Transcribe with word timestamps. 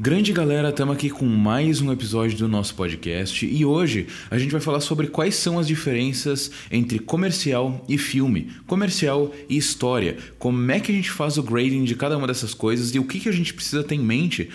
Grande 0.00 0.32
galera, 0.32 0.68
estamos 0.68 0.94
aqui 0.94 1.10
com 1.10 1.24
mais 1.24 1.80
um 1.80 1.90
episódio 1.90 2.38
do 2.38 2.46
nosso 2.46 2.72
podcast 2.76 3.44
e 3.44 3.64
hoje 3.64 4.06
a 4.30 4.38
gente 4.38 4.52
vai 4.52 4.60
falar 4.60 4.78
sobre 4.78 5.08
quais 5.08 5.34
são 5.34 5.58
as 5.58 5.66
diferenças 5.66 6.52
entre 6.70 7.00
comercial 7.00 7.84
e 7.88 7.98
filme, 7.98 8.48
comercial 8.64 9.34
e 9.48 9.56
história, 9.56 10.16
como 10.38 10.70
é 10.70 10.78
que 10.78 10.92
a 10.92 10.94
gente 10.94 11.10
faz 11.10 11.36
o 11.36 11.42
grading 11.42 11.82
de 11.82 11.96
cada 11.96 12.16
uma 12.16 12.28
dessas 12.28 12.54
coisas 12.54 12.94
e 12.94 13.00
o 13.00 13.04
que, 13.04 13.18
que 13.18 13.28
a 13.28 13.32
gente 13.32 13.52
precisa 13.52 13.82
ter 13.82 13.96
em 13.96 13.98
mente 13.98 14.48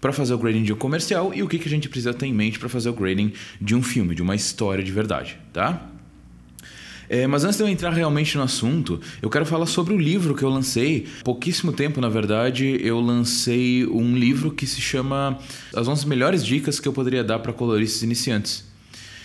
para 0.00 0.12
fazer 0.12 0.32
o 0.32 0.38
grading 0.38 0.62
de 0.62 0.72
um 0.72 0.76
comercial 0.76 1.34
e 1.34 1.42
o 1.42 1.48
que, 1.48 1.58
que 1.58 1.66
a 1.66 1.70
gente 1.72 1.88
precisa 1.88 2.14
ter 2.14 2.26
em 2.26 2.32
mente 2.32 2.60
para 2.60 2.68
fazer 2.68 2.90
o 2.90 2.94
grading 2.94 3.32
de 3.60 3.74
um 3.74 3.82
filme, 3.82 4.14
de 4.14 4.22
uma 4.22 4.36
história 4.36 4.84
de 4.84 4.92
verdade, 4.92 5.36
tá? 5.52 5.90
É, 7.14 7.28
mas 7.28 7.44
antes 7.44 7.56
de 7.56 7.62
eu 7.62 7.68
entrar 7.68 7.90
realmente 7.90 8.36
no 8.36 8.42
assunto, 8.42 9.00
eu 9.22 9.30
quero 9.30 9.46
falar 9.46 9.66
sobre 9.66 9.94
o 9.94 9.96
livro 9.96 10.34
que 10.34 10.42
eu 10.42 10.48
lancei. 10.48 11.06
Pouquíssimo 11.22 11.72
tempo, 11.72 12.00
na 12.00 12.08
verdade, 12.08 12.76
eu 12.82 12.98
lancei 12.98 13.86
um 13.86 14.16
livro 14.16 14.50
que 14.50 14.66
se 14.66 14.80
chama 14.80 15.38
As 15.72 15.86
11 15.86 16.08
Melhores 16.08 16.44
Dicas 16.44 16.80
que 16.80 16.88
eu 16.88 16.92
poderia 16.92 17.22
dar 17.22 17.38
para 17.38 17.52
coloristas 17.52 18.02
iniciantes. 18.02 18.64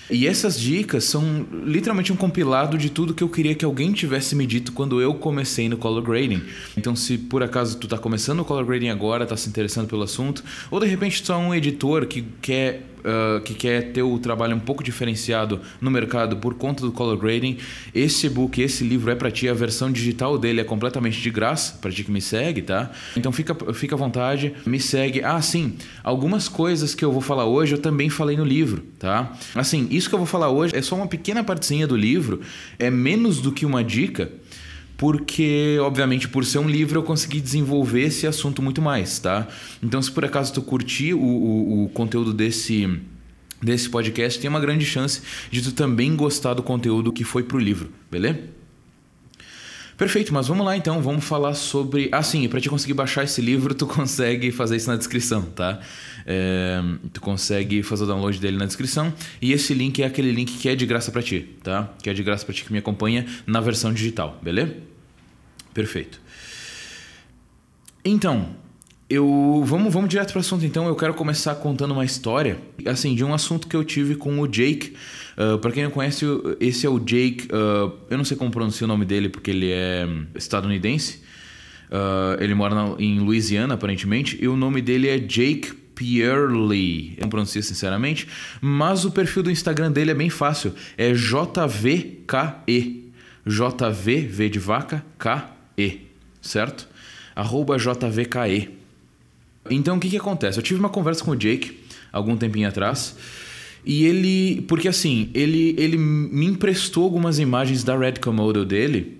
E 0.07 0.27
essas 0.27 0.59
dicas 0.59 1.03
são 1.03 1.47
literalmente 1.65 2.13
um 2.13 2.15
compilado 2.15 2.77
de 2.77 2.91
tudo 2.91 3.13
que 3.13 3.23
eu 3.23 3.29
queria 3.29 3.55
que 3.55 3.65
alguém 3.65 3.91
tivesse 3.91 4.35
me 4.35 4.45
dito 4.45 4.71
quando 4.71 5.01
eu 5.01 5.15
comecei 5.15 5.67
no 5.67 5.77
color 5.77 6.03
grading. 6.03 6.43
Então, 6.77 6.95
se 6.95 7.17
por 7.17 7.41
acaso 7.41 7.77
tu 7.77 7.87
está 7.87 7.97
começando 7.97 8.39
o 8.39 8.45
color 8.45 8.65
grading 8.65 8.89
agora, 8.89 9.23
está 9.23 9.35
se 9.35 9.49
interessando 9.49 9.87
pelo 9.87 10.03
assunto, 10.03 10.43
ou 10.69 10.79
de 10.79 10.85
repente 10.85 11.23
tu 11.23 11.31
é 11.31 11.37
um 11.37 11.53
editor 11.55 12.05
que 12.05 12.23
quer 12.41 12.87
uh, 12.99 13.41
que 13.41 13.53
quer 13.53 13.91
ter 13.91 14.03
o 14.03 14.17
trabalho 14.19 14.55
um 14.55 14.59
pouco 14.59 14.83
diferenciado 14.83 15.61
no 15.79 15.89
mercado 15.89 16.37
por 16.37 16.55
conta 16.55 16.81
do 16.81 16.91
color 16.91 17.17
grading, 17.17 17.57
esse 17.93 18.27
e-book, 18.27 18.61
esse 18.61 18.83
livro 18.83 19.11
é 19.11 19.15
para 19.15 19.31
ti. 19.31 19.47
A 19.47 19.53
versão 19.53 19.91
digital 19.91 20.37
dele 20.37 20.61
é 20.61 20.63
completamente 20.63 21.21
de 21.21 21.29
graça 21.29 21.77
para 21.81 21.91
ti 21.91 22.03
que 22.03 22.11
me 22.11 22.21
segue, 22.21 22.61
tá? 22.61 22.91
Então 23.15 23.31
fica, 23.31 23.55
fica 23.73 23.95
à 23.95 23.97
vontade, 23.97 24.53
me 24.65 24.79
segue. 24.79 25.23
Ah, 25.23 25.41
sim, 25.41 25.75
algumas 26.03 26.47
coisas 26.47 26.95
que 26.95 27.03
eu 27.03 27.11
vou 27.11 27.21
falar 27.21 27.45
hoje 27.45 27.73
eu 27.73 27.79
também 27.79 28.09
falei 28.09 28.37
no 28.37 28.43
livro, 28.43 28.83
tá? 28.97 29.33
Assim, 29.55 29.87
isso 29.91 30.09
que 30.09 30.15
eu 30.15 30.19
vou 30.19 30.27
falar 30.27 30.49
hoje 30.49 30.75
é 30.75 30.81
só 30.81 30.95
uma 30.95 31.07
pequena 31.07 31.43
partezinha 31.43 31.87
do 31.87 31.95
livro, 31.95 32.41
é 32.77 32.89
menos 32.89 33.41
do 33.41 33.51
que 33.51 33.65
uma 33.65 33.83
dica 33.83 34.31
porque, 34.99 35.77
obviamente, 35.81 36.27
por 36.27 36.43
ser 36.43 36.59
um 36.59 36.67
livro, 36.67 36.99
eu 36.99 37.03
consegui 37.03 37.39
desenvolver 37.39 38.01
esse 38.01 38.27
assunto 38.27 38.61
muito 38.61 38.81
mais, 38.81 39.17
tá? 39.17 39.47
Então, 39.81 40.01
se 40.01 40.11
por 40.11 40.25
acaso 40.25 40.53
tu 40.53 40.61
curtir 40.61 41.13
o, 41.13 41.21
o, 41.21 41.85
o 41.85 41.89
conteúdo 41.89 42.33
desse 42.33 42.99
desse 43.61 43.89
podcast, 43.89 44.39
tem 44.39 44.49
uma 44.49 44.59
grande 44.59 44.85
chance 44.85 45.21
de 45.49 45.61
tu 45.61 45.71
também 45.71 46.15
gostar 46.15 46.53
do 46.53 46.63
conteúdo 46.63 47.11
que 47.11 47.23
foi 47.23 47.43
pro 47.43 47.57
livro, 47.57 47.89
beleza? 48.11 48.39
Perfeito, 49.97 50.33
mas 50.33 50.47
vamos 50.47 50.65
lá 50.65 50.75
então, 50.75 51.01
vamos 51.01 51.25
falar 51.25 51.53
sobre. 51.53 52.09
Ah, 52.11 52.23
sim, 52.23 52.47
para 52.47 52.59
te 52.59 52.69
conseguir 52.69 52.93
baixar 52.93 53.23
esse 53.23 53.41
livro, 53.41 53.73
tu 53.73 53.85
consegue 53.87 54.51
fazer 54.51 54.77
isso 54.77 54.89
na 54.89 54.97
descrição, 54.97 55.41
tá? 55.43 55.79
É... 56.25 56.81
Tu 57.13 57.21
consegue 57.21 57.83
fazer 57.83 58.03
o 58.03 58.07
download 58.07 58.39
dele 58.39 58.57
na 58.57 58.65
descrição 58.65 59.13
e 59.41 59.53
esse 59.53 59.73
link 59.73 60.01
é 60.01 60.05
aquele 60.05 60.31
link 60.31 60.57
que 60.57 60.67
é 60.67 60.75
de 60.75 60.85
graça 60.85 61.09
para 61.11 61.21
ti, 61.21 61.49
tá? 61.63 61.93
Que 62.01 62.09
é 62.09 62.13
de 62.13 62.23
graça 62.23 62.45
para 62.45 62.53
ti 62.53 62.65
que 62.65 62.71
me 62.71 62.79
acompanha 62.79 63.25
na 63.45 63.59
versão 63.61 63.93
digital, 63.93 64.39
beleza? 64.41 64.88
Perfeito. 65.73 66.21
Então, 68.03 68.55
eu 69.09 69.63
vamos, 69.65 69.91
vamos 69.91 70.09
direto 70.09 70.31
para 70.31 70.37
o 70.37 70.41
assunto 70.41 70.63
então. 70.65 70.87
Eu 70.87 70.95
quero 70.95 71.13
começar 71.15 71.55
contando 71.55 71.91
uma 71.91 72.05
história, 72.05 72.59
assim, 72.85 73.15
de 73.15 73.23
um 73.23 73.33
assunto 73.33 73.67
que 73.67 73.75
eu 73.75 73.83
tive 73.83 74.15
com 74.15 74.39
o 74.39 74.47
Jake. 74.47 74.93
Uh, 75.35 75.57
para 75.57 75.71
quem 75.71 75.83
não 75.83 75.89
conhece, 75.89 76.25
esse 76.59 76.85
é 76.85 76.89
o 76.89 76.99
Jake. 76.99 77.47
Uh, 77.47 77.91
eu 78.09 78.17
não 78.17 78.23
sei 78.23 78.37
como 78.37 78.51
pronunciar 78.51 78.85
o 78.85 78.87
nome 78.87 79.05
dele 79.05 79.27
porque 79.27 79.49
ele 79.49 79.71
é 79.71 80.07
estadunidense. 80.35 81.21
Uh, 81.89 82.41
ele 82.41 82.53
mora 82.53 82.75
na, 82.75 82.95
em 82.99 83.19
Louisiana, 83.19 83.73
aparentemente. 83.73 84.37
E 84.39 84.47
o 84.47 84.55
nome 84.55 84.79
dele 84.79 85.07
é 85.07 85.17
Jake 85.17 85.73
Pierley. 85.95 87.15
Eu 87.17 87.23
não 87.23 87.29
pronuncio 87.29 87.63
sinceramente, 87.63 88.27
mas 88.61 89.05
o 89.05 89.11
perfil 89.11 89.41
do 89.41 89.49
Instagram 89.49 89.91
dele 89.91 90.11
é 90.11 90.15
bem 90.15 90.29
fácil. 90.29 90.73
É 90.95 91.13
JVKE. 91.13 92.99
JV, 93.45 94.27
V 94.27 94.49
de 94.49 94.59
vaca, 94.59 95.03
K 95.17 95.58
certo? 96.41 96.87
Arroba 97.35 97.77
JVKE. 97.77 98.69
Então 99.69 99.97
o 99.97 99.99
que, 99.99 100.09
que 100.09 100.17
acontece? 100.17 100.57
Eu 100.57 100.63
tive 100.63 100.79
uma 100.79 100.89
conversa 100.89 101.23
com 101.23 101.31
o 101.31 101.35
Jake 101.35 101.79
algum 102.11 102.35
tempinho 102.35 102.67
atrás. 102.67 103.15
E 103.85 104.05
ele. 104.05 104.61
Porque 104.63 104.87
assim, 104.87 105.29
ele, 105.33 105.75
ele 105.77 105.97
me 105.97 106.45
emprestou 106.45 107.03
algumas 107.03 107.39
imagens 107.39 107.83
da 107.83 107.97
Red 107.97 108.13
Komodo 108.13 108.65
dele. 108.65 109.17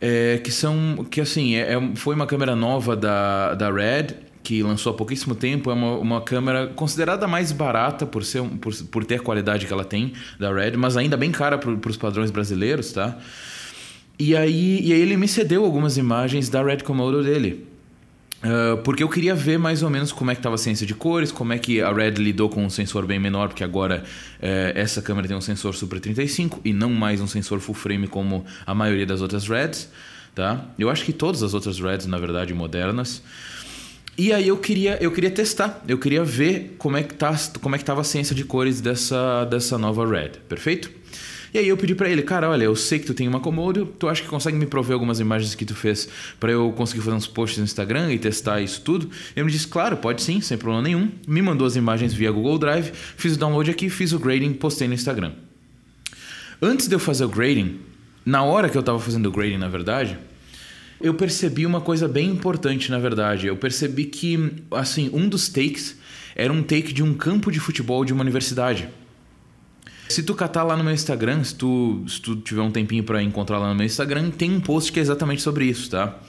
É, 0.00 0.38
que 0.42 0.50
são. 0.50 1.06
Que 1.10 1.20
assim, 1.20 1.54
é, 1.56 1.74
é, 1.74 1.96
foi 1.96 2.14
uma 2.14 2.26
câmera 2.26 2.54
nova 2.54 2.96
da, 2.96 3.54
da 3.54 3.70
Red, 3.70 4.14
que 4.42 4.62
lançou 4.62 4.92
há 4.92 4.96
pouquíssimo 4.96 5.34
tempo. 5.34 5.70
É 5.70 5.74
uma, 5.74 5.96
uma 5.98 6.20
câmera 6.20 6.68
considerada 6.68 7.26
mais 7.26 7.52
barata 7.52 8.06
por, 8.06 8.24
ser, 8.24 8.42
por, 8.42 8.74
por 8.74 9.04
ter 9.04 9.16
a 9.16 9.20
qualidade 9.20 9.66
que 9.66 9.72
ela 9.72 9.84
tem 9.84 10.12
da 10.38 10.52
Red, 10.52 10.76
mas 10.76 10.96
ainda 10.96 11.16
bem 11.16 11.30
cara 11.30 11.58
para 11.58 11.90
os 11.90 11.96
padrões 11.96 12.30
brasileiros, 12.30 12.92
tá? 12.92 13.18
E 14.18 14.36
aí, 14.36 14.80
e 14.82 14.92
aí 14.92 15.00
ele 15.00 15.16
me 15.16 15.26
cedeu 15.26 15.64
algumas 15.64 15.96
imagens 15.96 16.48
da 16.48 16.62
Red 16.62 16.78
Komodo 16.78 17.22
dele. 17.22 17.66
Uh, 18.42 18.76
porque 18.78 19.04
eu 19.04 19.08
queria 19.08 19.36
ver 19.36 19.56
mais 19.56 19.84
ou 19.84 19.90
menos 19.90 20.10
como 20.10 20.32
é 20.32 20.34
que 20.34 20.40
estava 20.40 20.56
a 20.56 20.58
ciência 20.58 20.84
de 20.84 20.94
cores, 20.94 21.30
como 21.30 21.52
é 21.52 21.58
que 21.58 21.80
a 21.80 21.92
Red 21.92 22.12
lidou 22.12 22.48
com 22.48 22.64
um 22.64 22.70
sensor 22.70 23.06
bem 23.06 23.20
menor, 23.20 23.48
porque 23.48 23.62
agora 23.62 24.02
uh, 24.02 24.42
essa 24.74 25.00
câmera 25.00 25.28
tem 25.28 25.36
um 25.36 25.40
sensor 25.40 25.74
Super 25.74 26.00
35 26.00 26.60
e 26.64 26.72
não 26.72 26.90
mais 26.90 27.20
um 27.20 27.26
sensor 27.28 27.60
full 27.60 27.74
frame 27.74 28.08
como 28.08 28.44
a 28.66 28.74
maioria 28.74 29.06
das 29.06 29.20
outras 29.20 29.46
Reds. 29.46 29.88
Tá? 30.34 30.66
Eu 30.76 30.90
acho 30.90 31.04
que 31.04 31.12
todas 31.12 31.42
as 31.42 31.54
outras 31.54 31.78
Reds, 31.78 32.06
na 32.06 32.18
verdade, 32.18 32.52
modernas. 32.52 33.22
E 34.18 34.32
aí 34.32 34.48
eu 34.48 34.56
queria, 34.58 34.98
eu 35.00 35.12
queria 35.12 35.30
testar, 35.30 35.82
eu 35.86 35.96
queria 35.96 36.24
ver 36.24 36.74
como 36.78 36.96
é 36.96 37.02
que 37.02 37.14
tá, 37.14 37.34
como 37.62 37.76
é 37.76 37.78
que 37.78 37.82
estava 37.82 38.00
a 38.00 38.04
ciência 38.04 38.34
de 38.34 38.44
cores 38.44 38.80
dessa, 38.80 39.44
dessa 39.44 39.78
nova 39.78 40.06
Red, 40.06 40.32
perfeito? 40.48 40.90
E 41.52 41.58
aí 41.58 41.68
eu 41.68 41.76
pedi 41.76 41.94
para 41.94 42.08
ele, 42.08 42.22
cara, 42.22 42.48
olha, 42.48 42.64
eu 42.64 42.74
sei 42.74 42.98
que 42.98 43.04
tu 43.04 43.12
tem 43.12 43.28
uma 43.28 43.38
Komodo, 43.38 43.84
tu 43.84 44.08
acha 44.08 44.22
que 44.22 44.28
consegue 44.28 44.56
me 44.56 44.64
prover 44.64 44.94
algumas 44.94 45.20
imagens 45.20 45.54
que 45.54 45.66
tu 45.66 45.74
fez 45.74 46.08
para 46.40 46.50
eu 46.50 46.72
conseguir 46.72 47.02
fazer 47.02 47.14
uns 47.14 47.26
posts 47.26 47.58
no 47.58 47.64
Instagram 47.64 48.10
e 48.10 48.18
testar 48.18 48.62
isso 48.62 48.80
tudo? 48.80 49.10
Ele 49.36 49.44
me 49.44 49.52
disse, 49.52 49.68
claro, 49.68 49.98
pode 49.98 50.22
sim, 50.22 50.40
sem 50.40 50.56
problema 50.56 50.82
nenhum. 50.82 51.10
Me 51.28 51.42
mandou 51.42 51.66
as 51.66 51.76
imagens 51.76 52.14
via 52.14 52.32
Google 52.32 52.58
Drive, 52.58 52.92
fiz 52.94 53.34
o 53.34 53.38
download 53.38 53.70
aqui, 53.70 53.90
fiz 53.90 54.12
o 54.12 54.18
grading, 54.18 54.54
postei 54.54 54.88
no 54.88 54.94
Instagram. 54.94 55.32
Antes 56.60 56.88
de 56.88 56.94
eu 56.94 56.98
fazer 56.98 57.24
o 57.26 57.28
grading, 57.28 57.80
na 58.24 58.42
hora 58.44 58.70
que 58.70 58.76
eu 58.76 58.80
estava 58.80 58.98
fazendo 58.98 59.26
o 59.26 59.32
grading, 59.32 59.58
na 59.58 59.68
verdade, 59.68 60.16
eu 61.02 61.12
percebi 61.12 61.66
uma 61.66 61.82
coisa 61.82 62.08
bem 62.08 62.30
importante, 62.30 62.90
na 62.90 62.98
verdade. 62.98 63.48
Eu 63.48 63.56
percebi 63.56 64.06
que, 64.06 64.52
assim, 64.70 65.10
um 65.12 65.28
dos 65.28 65.48
takes 65.48 65.96
era 66.34 66.50
um 66.50 66.62
take 66.62 66.94
de 66.94 67.02
um 67.02 67.12
campo 67.12 67.50
de 67.50 67.60
futebol 67.60 68.04
de 68.06 68.12
uma 68.12 68.22
universidade. 68.22 68.88
Se 70.12 70.22
tu 70.22 70.34
catar 70.34 70.62
lá 70.62 70.76
no 70.76 70.84
meu 70.84 70.92
Instagram, 70.92 71.42
se 71.42 71.54
tu, 71.54 72.04
se 72.06 72.20
tu 72.20 72.36
tiver 72.36 72.60
um 72.60 72.70
tempinho 72.70 73.02
para 73.02 73.22
encontrar 73.22 73.58
lá 73.58 73.70
no 73.70 73.74
meu 73.74 73.86
Instagram, 73.86 74.30
tem 74.30 74.52
um 74.52 74.60
post 74.60 74.92
que 74.92 74.98
é 74.98 75.02
exatamente 75.02 75.40
sobre 75.40 75.64
isso, 75.64 75.88
tá? 75.88 76.20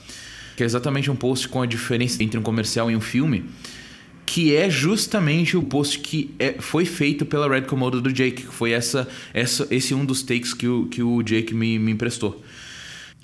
Que 0.56 0.62
é 0.62 0.66
exatamente 0.66 1.10
um 1.10 1.14
post 1.14 1.48
com 1.48 1.60
a 1.60 1.66
diferença 1.66 2.22
entre 2.22 2.38
um 2.40 2.42
comercial 2.42 2.90
e 2.90 2.96
um 2.96 3.00
filme, 3.00 3.44
que 4.24 4.56
é 4.56 4.70
justamente 4.70 5.54
o 5.54 5.62
post 5.62 5.98
que 5.98 6.34
é, 6.38 6.54
foi 6.60 6.86
feito 6.86 7.26
pela 7.26 7.46
Red 7.46 7.62
Komodo 7.66 8.00
do 8.00 8.10
Jake, 8.10 8.44
que 8.44 8.54
foi 8.54 8.72
essa, 8.72 9.06
essa, 9.34 9.68
esse 9.70 9.92
um 9.94 10.02
dos 10.02 10.22
takes 10.22 10.54
que 10.54 10.66
o, 10.66 10.86
que 10.86 11.02
o 11.02 11.22
Jake 11.22 11.54
me, 11.54 11.78
me 11.78 11.92
emprestou. 11.92 12.42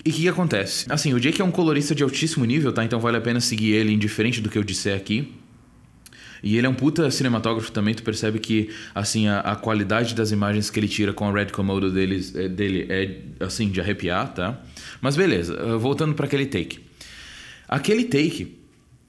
E 0.05 0.11
o 0.11 0.13
que, 0.13 0.21
que, 0.21 0.29
acontece? 0.29 0.85
Assim, 0.89 1.11
o 1.11 1.19
Jake 1.19 1.41
é 1.41 1.43
um 1.43 1.49
colorista 1.49 1.95
de 1.95 2.03
altíssimo 2.03 2.45
nível, 2.45 2.71
tá? 2.71 2.85
Então 2.85 2.99
vale 2.99 3.17
a 3.17 3.21
pena 3.21 3.41
seguir 3.41 3.71
ele, 3.71 3.91
indiferente 3.91 4.39
do 4.39 4.47
que 4.47 4.59
eu 4.59 4.63
disser 4.63 4.95
aqui. 4.95 5.40
E 6.43 6.57
ele 6.57 6.65
é 6.65 6.69
um 6.69 6.73
puta 6.73 7.09
cinematógrafo 7.11 7.71
também, 7.71 7.93
tu 7.93 8.03
percebe 8.03 8.39
que 8.39 8.69
assim 8.95 9.27
a, 9.27 9.39
a 9.41 9.55
qualidade 9.55 10.15
das 10.15 10.31
imagens 10.31 10.69
que 10.69 10.79
ele 10.79 10.87
tira 10.87 11.13
com 11.13 11.27
a 11.27 11.31
Red 11.31 11.47
Komodo 11.47 11.91
deles, 11.91 12.35
é, 12.35 12.47
dele 12.47 12.87
é 12.89 13.45
assim 13.45 13.69
de 13.69 13.79
arrepiar, 13.79 14.33
tá? 14.33 14.59
Mas 14.99 15.15
beleza, 15.15 15.53
eh, 15.53 15.77
voltando 15.77 16.15
para 16.15 16.25
aquele 16.25 16.45
take. 16.45 16.79
Aquele 17.67 18.05
take 18.05 18.57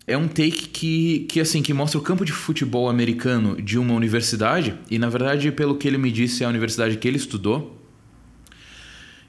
é 0.07 0.17
um 0.17 0.29
take 0.29 0.69
que, 0.69 1.21
que 1.29 1.41
assim 1.41 1.63
que 1.63 1.73
mostra 1.73 1.99
o 1.99 2.03
campo 2.03 2.25
de 2.25 2.33
futebol 2.33 2.89
americano 2.89 3.61
de 3.61 3.79
uma 3.79 3.95
universidade 3.95 4.75
e 4.91 4.99
na 4.99 5.09
verdade 5.09 5.51
pelo 5.53 5.77
que 5.77 5.89
ele 5.89 5.99
me 5.99 6.11
disse 6.11 6.43
é 6.43 6.47
a 6.47 6.51
universidade 6.51 6.97
que 6.97 7.09
ele 7.09 7.17
estudou. 7.17 7.79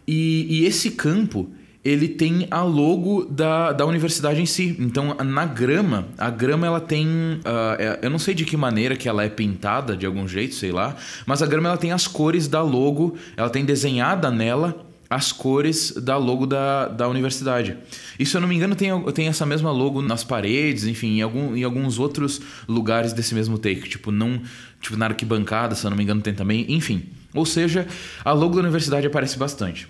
E, 0.06 0.46
e 0.50 0.66
esse 0.66 0.92
campo 0.92 1.50
ele 1.84 2.08
tem 2.08 2.48
a 2.50 2.62
logo 2.62 3.26
da, 3.26 3.74
da 3.74 3.86
universidade 3.86 4.42
em 4.42 4.46
si. 4.46 4.76
Então, 4.80 5.16
na 5.16 5.46
grama, 5.46 6.08
a 6.18 6.30
grama 6.30 6.66
ela 6.66 6.80
tem. 6.80 7.08
Uh, 7.08 8.00
eu 8.02 8.10
não 8.10 8.20
sei 8.20 8.34
de 8.34 8.46
que 8.46 8.56
maneira 8.56 8.96
que 8.96 9.10
ela 9.10 9.24
é 9.24 9.30
pintada, 9.30 9.98
de 9.98 10.06
algum 10.06 10.28
jeito, 10.28 10.56
sei 10.56 10.72
lá. 10.72 10.96
Mas 11.26 11.42
a 11.42 11.46
grama 11.46 11.68
ela 11.68 11.78
tem 11.78 11.92
as 11.92 12.08
cores 12.08 12.48
da 12.48 12.62
logo, 12.62 13.18
ela 13.36 13.50
tem 13.50 13.66
desenhada 13.66 14.32
nela 14.32 14.86
as 15.10 15.32
cores 15.32 15.92
da 15.92 16.18
logo 16.18 16.48
da, 16.48 16.88
da 16.88 17.08
universidade. 17.08 17.78
E 18.18 18.26
se 18.26 18.36
eu 18.36 18.42
não 18.42 18.48
me 18.48 18.56
engano, 18.56 18.76
tem, 18.76 18.90
tem 19.12 19.28
essa 19.28 19.46
mesma 19.46 19.72
logo 19.72 20.02
nas 20.02 20.24
paredes, 20.24 20.86
enfim, 20.86 21.18
em, 21.18 21.22
algum, 21.22 21.56
em 21.56 21.64
alguns 21.64 22.00
outros 22.00 22.42
lugares 22.68 23.14
desse 23.14 23.36
mesmo 23.36 23.58
take. 23.58 23.90
Tipo, 23.90 24.10
não. 24.10 24.42
Tipo, 24.82 24.98
na 24.98 25.06
arquibancada, 25.08 25.76
se 25.76 25.86
eu 25.86 25.90
não 25.90 25.98
me 25.98 26.04
engano, 26.04 26.22
tem 26.22 26.34
também. 26.34 26.66
Enfim. 26.70 27.04
Ou 27.34 27.46
seja, 27.46 27.88
a 28.24 28.32
logo 28.32 28.56
da 28.56 28.62
universidade 28.62 29.06
aparece 29.06 29.38
bastante. 29.38 29.88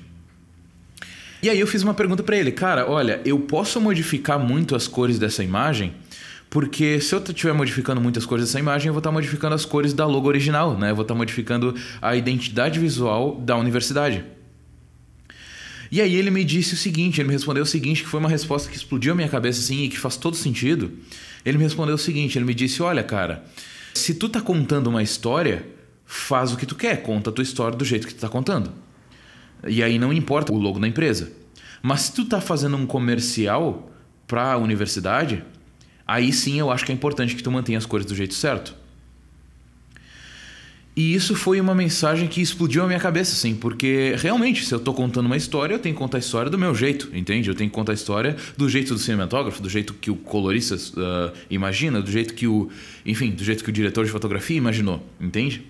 E 1.44 1.50
aí 1.50 1.60
eu 1.60 1.68
fiz 1.68 1.84
uma 1.84 1.94
pergunta 1.94 2.24
para 2.24 2.38
ele, 2.38 2.54
cara, 2.54 2.90
olha, 2.90 3.20
eu 3.26 3.38
posso 3.38 3.82
modificar 3.82 4.40
muito 4.40 4.78
as 4.78 4.88
cores 4.88 5.20
dessa 5.20 5.44
imagem? 5.44 5.94
Porque 6.50 7.02
se 7.02 7.14
eu 7.14 7.22
estiver 7.22 7.52
modificando 7.52 8.00
muitas 8.00 8.26
cores 8.26 8.46
dessa 8.46 8.60
imagem, 8.60 8.88
eu 8.88 8.94
vou 8.94 9.02
estar 9.02 9.12
modificando 9.12 9.54
as 9.54 9.66
cores 9.66 9.94
da 9.94 10.06
logo 10.06 10.26
original, 10.26 10.78
né? 10.78 10.92
Eu 10.92 10.96
vou 10.96 11.02
estar 11.02 11.14
modificando 11.14 11.76
a 12.02 12.16
identidade 12.16 12.80
visual 12.80 13.42
da 13.42 13.58
universidade. 13.58 14.24
E 15.92 16.00
aí 16.00 16.16
ele 16.16 16.32
me 16.32 16.46
disse 16.46 16.76
o 16.76 16.78
seguinte, 16.78 17.20
ele 17.20 17.28
me 17.28 17.34
respondeu 17.34 17.64
o 17.64 17.66
seguinte, 17.66 18.04
que 18.04 18.08
foi 18.08 18.22
uma 18.22 18.30
resposta 18.30 18.70
que 18.70 18.78
explodiu 18.78 19.12
a 19.12 19.16
minha 19.16 19.28
cabeça 19.28 19.60
assim 19.60 19.84
e 19.84 19.90
que 19.90 20.00
faz 20.00 20.16
todo 20.16 20.38
sentido. 20.38 20.94
Ele 21.44 21.58
me 21.58 21.66
respondeu 21.66 21.96
o 21.96 21.98
seguinte, 22.00 22.38
ele 22.38 22.46
me 22.46 22.54
disse: 22.54 22.82
"Olha, 22.82 23.04
cara, 23.04 23.44
se 23.94 24.14
tu 24.14 24.30
tá 24.30 24.40
contando 24.40 24.88
uma 24.88 25.04
história, 25.04 25.66
faz 26.06 26.54
o 26.54 26.58
que 26.58 26.66
tu 26.66 26.76
quer, 26.76 27.04
conta 27.04 27.32
a 27.32 27.34
tua 27.34 27.44
história 27.44 27.78
do 27.78 27.84
jeito 27.84 28.08
que 28.08 28.14
tu 28.14 28.22
tá 28.22 28.30
contando. 28.30 28.72
E 29.68 29.82
aí 29.82 29.98
não 29.98 30.12
importa 30.12 30.52
o 30.52 30.58
logo 30.58 30.80
da 30.80 30.88
empresa. 30.88 31.32
Mas 31.82 32.02
se 32.02 32.14
tu 32.14 32.26
tá 32.26 32.40
fazendo 32.40 32.78
um 32.78 32.86
comercial 32.86 33.92
para 34.28 34.54
a 34.54 34.58
universidade, 34.58 35.44
aí 36.08 36.32
sim 36.32 36.60
eu 36.60 36.72
acho 36.72 36.86
que 36.86 36.92
é 36.92 36.96
importante 36.96 37.36
que 37.36 37.44
tu 37.44 37.52
mantenha 37.52 37.78
as 37.78 37.86
cores 37.86 38.06
do 38.06 38.16
jeito 38.16 38.34
certo. 38.34 38.76
E 40.96 41.16
isso 41.16 41.36
foi 41.36 41.60
uma 41.60 41.74
mensagem 41.74 42.28
que 42.28 42.40
explodiu 42.40 42.84
a 42.84 42.88
minha 42.88 43.00
cabeça, 43.00 43.34
assim, 43.34 43.56
porque 43.56 44.14
realmente, 44.18 44.64
se 44.64 44.72
eu 44.72 44.78
estou 44.78 44.94
contando 44.94 45.26
uma 45.26 45.36
história, 45.36 45.74
eu 45.74 45.80
tenho 45.80 45.96
que 45.96 46.00
contar 46.00 46.18
a 46.18 46.20
história 46.20 46.52
do 46.52 46.58
meu 46.58 46.76
jeito, 46.76 47.10
entende? 47.14 47.50
Eu 47.50 47.56
tenho 47.56 47.68
que 47.68 47.76
contar 47.76 47.94
a 47.94 47.96
história 47.96 48.36
do 48.56 48.70
jeito 48.70 48.94
do 48.94 49.00
cinematógrafo, 49.00 49.60
do 49.60 49.70
jeito 49.70 49.96
que 49.96 50.12
o 50.12 50.16
colorista 50.16 50.76
uh, 50.76 51.36
imagina, 51.50 52.00
do 52.00 52.12
jeito 52.12 52.36
que 52.36 52.46
o. 52.46 52.70
Enfim, 53.04 53.32
do 53.32 53.44
jeito 53.44 53.64
que 53.64 53.72
o 53.72 53.74
diretor 53.74 54.06
de 54.06 54.12
fotografia 54.12 54.56
imaginou, 54.56 55.04
entende? 55.20 55.64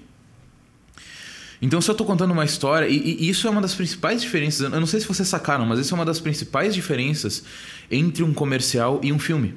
Então, 1.64 1.80
se 1.80 1.90
eu 1.90 1.94
estou 1.94 2.06
contando 2.06 2.32
uma 2.32 2.44
história, 2.44 2.90
e, 2.90 2.98
e, 2.98 3.30
isso 3.30 3.48
é 3.48 3.50
uma 3.50 3.62
das 3.62 3.74
principais 3.74 4.22
diferenças, 4.22 4.70
eu 4.70 4.82
não 4.82 4.86
sei 4.86 5.00
se 5.00 5.08
vocês 5.08 5.30
sacaram, 5.30 5.66
mas 5.66 5.80
isso 5.80 5.94
é 5.94 5.96
uma 5.96 6.04
das 6.04 6.20
principais 6.20 6.76
diferenças 6.76 7.42
entre 7.90 8.22
um 8.22 8.34
comercial 8.34 9.00
e 9.02 9.14
um 9.14 9.18
filme. 9.18 9.56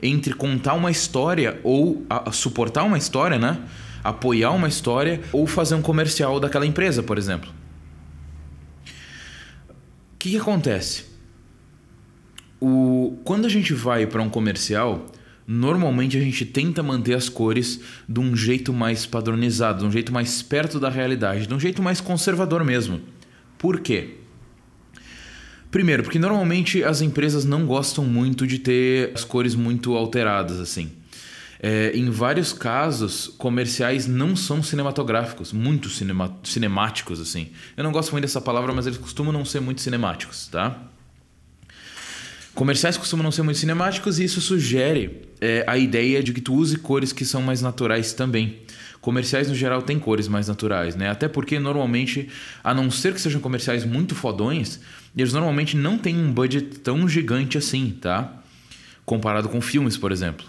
Entre 0.00 0.32
contar 0.32 0.74
uma 0.74 0.92
história 0.92 1.58
ou 1.64 2.06
a, 2.08 2.28
a 2.28 2.32
suportar 2.32 2.84
uma 2.84 2.96
história, 2.96 3.36
né? 3.36 3.64
apoiar 4.04 4.52
uma 4.52 4.68
história 4.68 5.22
ou 5.32 5.44
fazer 5.44 5.74
um 5.74 5.82
comercial 5.82 6.38
daquela 6.38 6.64
empresa, 6.64 7.02
por 7.02 7.18
exemplo. 7.18 7.50
O 10.14 10.18
que, 10.20 10.30
que 10.30 10.36
acontece? 10.36 11.06
O, 12.60 13.18
quando 13.24 13.46
a 13.46 13.48
gente 13.48 13.74
vai 13.74 14.06
para 14.06 14.22
um 14.22 14.30
comercial, 14.30 15.04
normalmente 15.52 16.16
a 16.16 16.20
gente 16.20 16.44
tenta 16.44 16.80
manter 16.80 17.14
as 17.14 17.28
cores 17.28 17.80
de 18.08 18.20
um 18.20 18.36
jeito 18.36 18.72
mais 18.72 19.04
padronizado, 19.04 19.80
de 19.80 19.84
um 19.84 19.90
jeito 19.90 20.12
mais 20.12 20.40
perto 20.42 20.78
da 20.78 20.88
realidade, 20.88 21.48
de 21.48 21.52
um 21.52 21.58
jeito 21.58 21.82
mais 21.82 22.00
conservador 22.00 22.62
mesmo. 22.62 23.00
Por 23.58 23.80
quê? 23.80 24.18
Primeiro, 25.68 26.04
porque 26.04 26.20
normalmente 26.20 26.84
as 26.84 27.00
empresas 27.00 27.44
não 27.44 27.66
gostam 27.66 28.04
muito 28.04 28.46
de 28.46 28.60
ter 28.60 29.10
as 29.12 29.24
cores 29.24 29.56
muito 29.56 29.96
alteradas 29.96 30.60
assim. 30.60 30.92
É, 31.60 31.90
em 31.96 32.08
vários 32.10 32.52
casos, 32.52 33.26
comerciais 33.36 34.06
não 34.06 34.36
são 34.36 34.62
cinematográficos, 34.62 35.52
muito 35.52 35.88
cinema, 35.88 36.38
cinemáticos, 36.44 37.20
assim. 37.20 37.48
Eu 37.76 37.82
não 37.82 37.90
gosto 37.90 38.12
muito 38.12 38.22
dessa 38.22 38.40
palavra, 38.40 38.72
mas 38.72 38.86
eles 38.86 38.98
costumam 38.98 39.32
não 39.32 39.44
ser 39.44 39.58
muito 39.58 39.80
cinemáticos, 39.80 40.46
tá? 40.46 40.80
Comerciais 42.54 42.96
costumam 42.96 43.24
não 43.24 43.32
ser 43.32 43.42
muito 43.42 43.58
cinemáticos 43.58 44.20
e 44.20 44.24
isso 44.24 44.40
sugere 44.40 45.28
é, 45.40 45.64
a 45.66 45.78
ideia 45.78 46.22
de 46.22 46.32
que 46.32 46.40
tu 46.40 46.54
use 46.54 46.76
cores 46.76 47.12
que 47.12 47.24
são 47.24 47.42
mais 47.42 47.62
naturais 47.62 48.12
também. 48.12 48.58
Comerciais 49.00 49.48
no 49.48 49.54
geral 49.54 49.80
têm 49.80 49.98
cores 49.98 50.28
mais 50.28 50.48
naturais, 50.48 50.94
né? 50.94 51.08
Até 51.08 51.26
porque 51.26 51.58
normalmente, 51.58 52.28
a 52.62 52.74
não 52.74 52.90
ser 52.90 53.14
que 53.14 53.20
sejam 53.20 53.40
comerciais 53.40 53.84
muito 53.84 54.14
fodões, 54.14 54.78
eles 55.16 55.32
normalmente 55.32 55.76
não 55.76 55.96
têm 55.96 56.16
um 56.16 56.30
budget 56.30 56.80
tão 56.80 57.08
gigante 57.08 57.56
assim, 57.56 57.96
tá? 57.98 58.42
Comparado 59.06 59.48
com 59.48 59.60
filmes, 59.60 59.96
por 59.96 60.12
exemplo. 60.12 60.44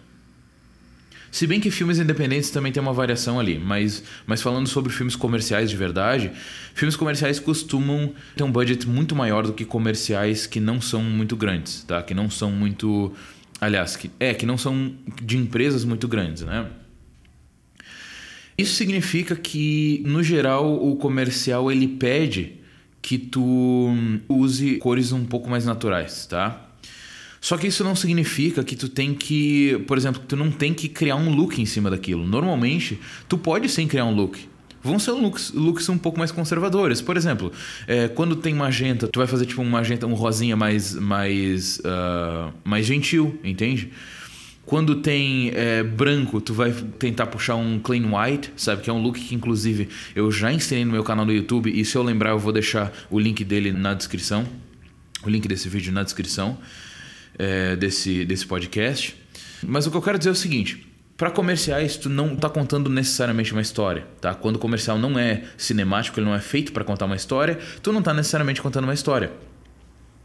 Se 1.31 1.47
bem 1.47 1.61
que 1.61 1.71
filmes 1.71 1.97
independentes 1.97 2.49
também 2.49 2.73
tem 2.73 2.83
uma 2.83 2.91
variação 2.91 3.39
ali, 3.39 3.57
mas, 3.57 4.03
mas 4.27 4.41
falando 4.41 4.67
sobre 4.67 4.91
filmes 4.91 5.15
comerciais 5.15 5.69
de 5.69 5.77
verdade, 5.77 6.29
filmes 6.73 6.97
comerciais 6.97 7.39
costumam 7.39 8.13
ter 8.35 8.43
um 8.43 8.51
budget 8.51 8.85
muito 8.85 9.15
maior 9.15 9.47
do 9.47 9.53
que 9.53 9.63
comerciais 9.63 10.45
que 10.45 10.59
não 10.59 10.81
são 10.81 11.01
muito 11.01 11.38
grandes, 11.38 11.83
tá? 11.83 12.03
Que 12.03 12.13
não 12.13 12.29
são 12.29 12.51
muito. 12.51 13.13
Aliás, 13.61 13.95
que, 13.95 14.09
é, 14.19 14.33
que 14.33 14.43
não 14.43 14.57
são 14.57 14.95
de 15.21 15.37
empresas 15.37 15.85
muito 15.85 16.07
grandes, 16.07 16.41
né? 16.41 16.67
Isso 18.57 18.73
significa 18.73 19.35
que, 19.35 20.03
no 20.03 20.23
geral, 20.23 20.83
o 20.83 20.95
comercial 20.95 21.71
ele 21.71 21.87
pede 21.87 22.53
que 23.01 23.19
tu 23.19 23.95
use 24.27 24.77
cores 24.77 25.11
um 25.11 25.25
pouco 25.25 25.47
mais 25.47 25.63
naturais, 25.63 26.25
tá? 26.25 26.69
Só 27.39 27.57
que 27.57 27.67
isso 27.67 27.83
não 27.83 27.95
significa 27.95 28.63
que 28.63 28.75
tu 28.75 28.89
tem 28.89 29.13
que, 29.13 29.83
por 29.87 29.97
exemplo, 29.97 30.21
tu 30.27 30.35
não 30.35 30.51
tem 30.51 30.73
que 30.73 30.87
criar 30.87 31.15
um 31.15 31.33
look 31.33 31.59
em 31.59 31.65
cima 31.65 31.89
daquilo. 31.89 32.25
Normalmente, 32.25 32.99
tu 33.27 33.37
pode 33.37 33.69
sim 33.69 33.87
criar 33.87 34.05
um 34.05 34.13
look. 34.13 34.50
Vão 34.83 34.97
ser 34.97 35.11
looks, 35.11 35.51
looks 35.51 35.87
um 35.89 35.97
pouco 35.97 36.17
mais 36.17 36.31
conservadores. 36.31 37.01
Por 37.01 37.15
exemplo, 37.15 37.51
é, 37.87 38.07
quando 38.07 38.35
tem 38.35 38.53
magenta, 38.53 39.07
tu 39.07 39.19
vai 39.19 39.27
fazer 39.27 39.45
tipo 39.45 39.61
um 39.61 39.69
magenta, 39.69 40.07
um 40.07 40.13
rosinha 40.13 40.55
mais, 40.55 40.95
mais, 40.95 41.79
uh, 41.79 42.51
mais 42.63 42.85
gentil, 42.85 43.39
entende? 43.43 43.91
Quando 44.65 44.95
tem 44.95 45.51
é, 45.53 45.83
branco, 45.83 46.39
tu 46.39 46.53
vai 46.53 46.71
tentar 46.97 47.27
puxar 47.27 47.55
um 47.55 47.79
clean 47.79 48.03
white, 48.05 48.53
sabe? 48.55 48.81
Que 48.81 48.89
é 48.89 48.93
um 48.93 49.01
look 49.01 49.19
que, 49.19 49.35
inclusive, 49.35 49.89
eu 50.15 50.31
já 50.31 50.51
ensinei 50.51 50.85
no 50.85 50.91
meu 50.91 51.03
canal 51.03 51.25
do 51.25 51.33
YouTube. 51.33 51.69
E 51.69 51.83
se 51.83 51.95
eu 51.95 52.03
lembrar, 52.03 52.29
eu 52.31 52.39
vou 52.39 52.53
deixar 52.53 52.91
o 53.09 53.19
link 53.19 53.43
dele 53.43 53.71
na 53.71 53.93
descrição. 53.93 54.45
O 55.23 55.29
link 55.29 55.47
desse 55.47 55.67
vídeo 55.67 55.91
na 55.91 56.03
descrição 56.03 56.57
é, 57.37 57.75
desse, 57.75 58.23
desse 58.23 58.45
podcast. 58.45 59.15
Mas 59.63 59.85
o 59.85 59.91
que 59.91 59.97
eu 59.97 60.01
quero 60.01 60.17
dizer 60.17 60.29
é 60.29 60.33
o 60.33 60.35
seguinte: 60.35 60.87
para 61.21 61.29
comerciais, 61.29 61.97
tu 61.97 62.09
não 62.09 62.33
está 62.33 62.50
contando 62.50 62.89
necessariamente 62.89 63.51
uma 63.51 63.62
história, 63.62 64.07
tá? 64.19 64.33
Quando 64.33 64.56
o 64.56 64.59
comercial 64.59 64.97
não 64.97 65.19
é 65.19 65.44
cinemático, 65.56 66.19
ele 66.19 66.25
não 66.25 66.33
é 66.33 66.39
feito 66.39 66.73
para 66.73 66.83
contar 66.83 67.06
uma 67.06 67.15
história, 67.15 67.59
tu 67.83 67.91
não 67.91 68.00
está 68.00 68.12
necessariamente 68.12 68.59
contando 68.59 68.85
uma 68.85 68.94
história. 68.95 69.31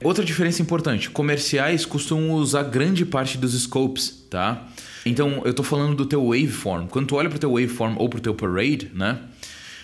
Outra 0.02 0.25
diferença 0.25 0.62
importante: 0.62 1.10
comerciais 1.10 1.84
costumam 1.84 2.31
usar 2.31 2.62
grande 2.62 3.04
parte 3.04 3.37
dos 3.37 3.52
scopes, 3.60 4.25
tá? 4.31 4.69
Então, 5.04 5.43
eu 5.44 5.50
estou 5.50 5.62
falando 5.62 5.94
do 5.94 6.06
teu 6.06 6.28
waveform. 6.28 6.87
Quando 6.87 7.08
tu 7.08 7.16
olha 7.16 7.28
para 7.28 7.37
o 7.37 7.40
teu 7.40 7.52
waveform 7.52 7.96
ou 7.99 8.08
para 8.08 8.19
o 8.19 8.22
teu 8.22 8.34
parade, 8.34 8.90
né? 8.94 9.19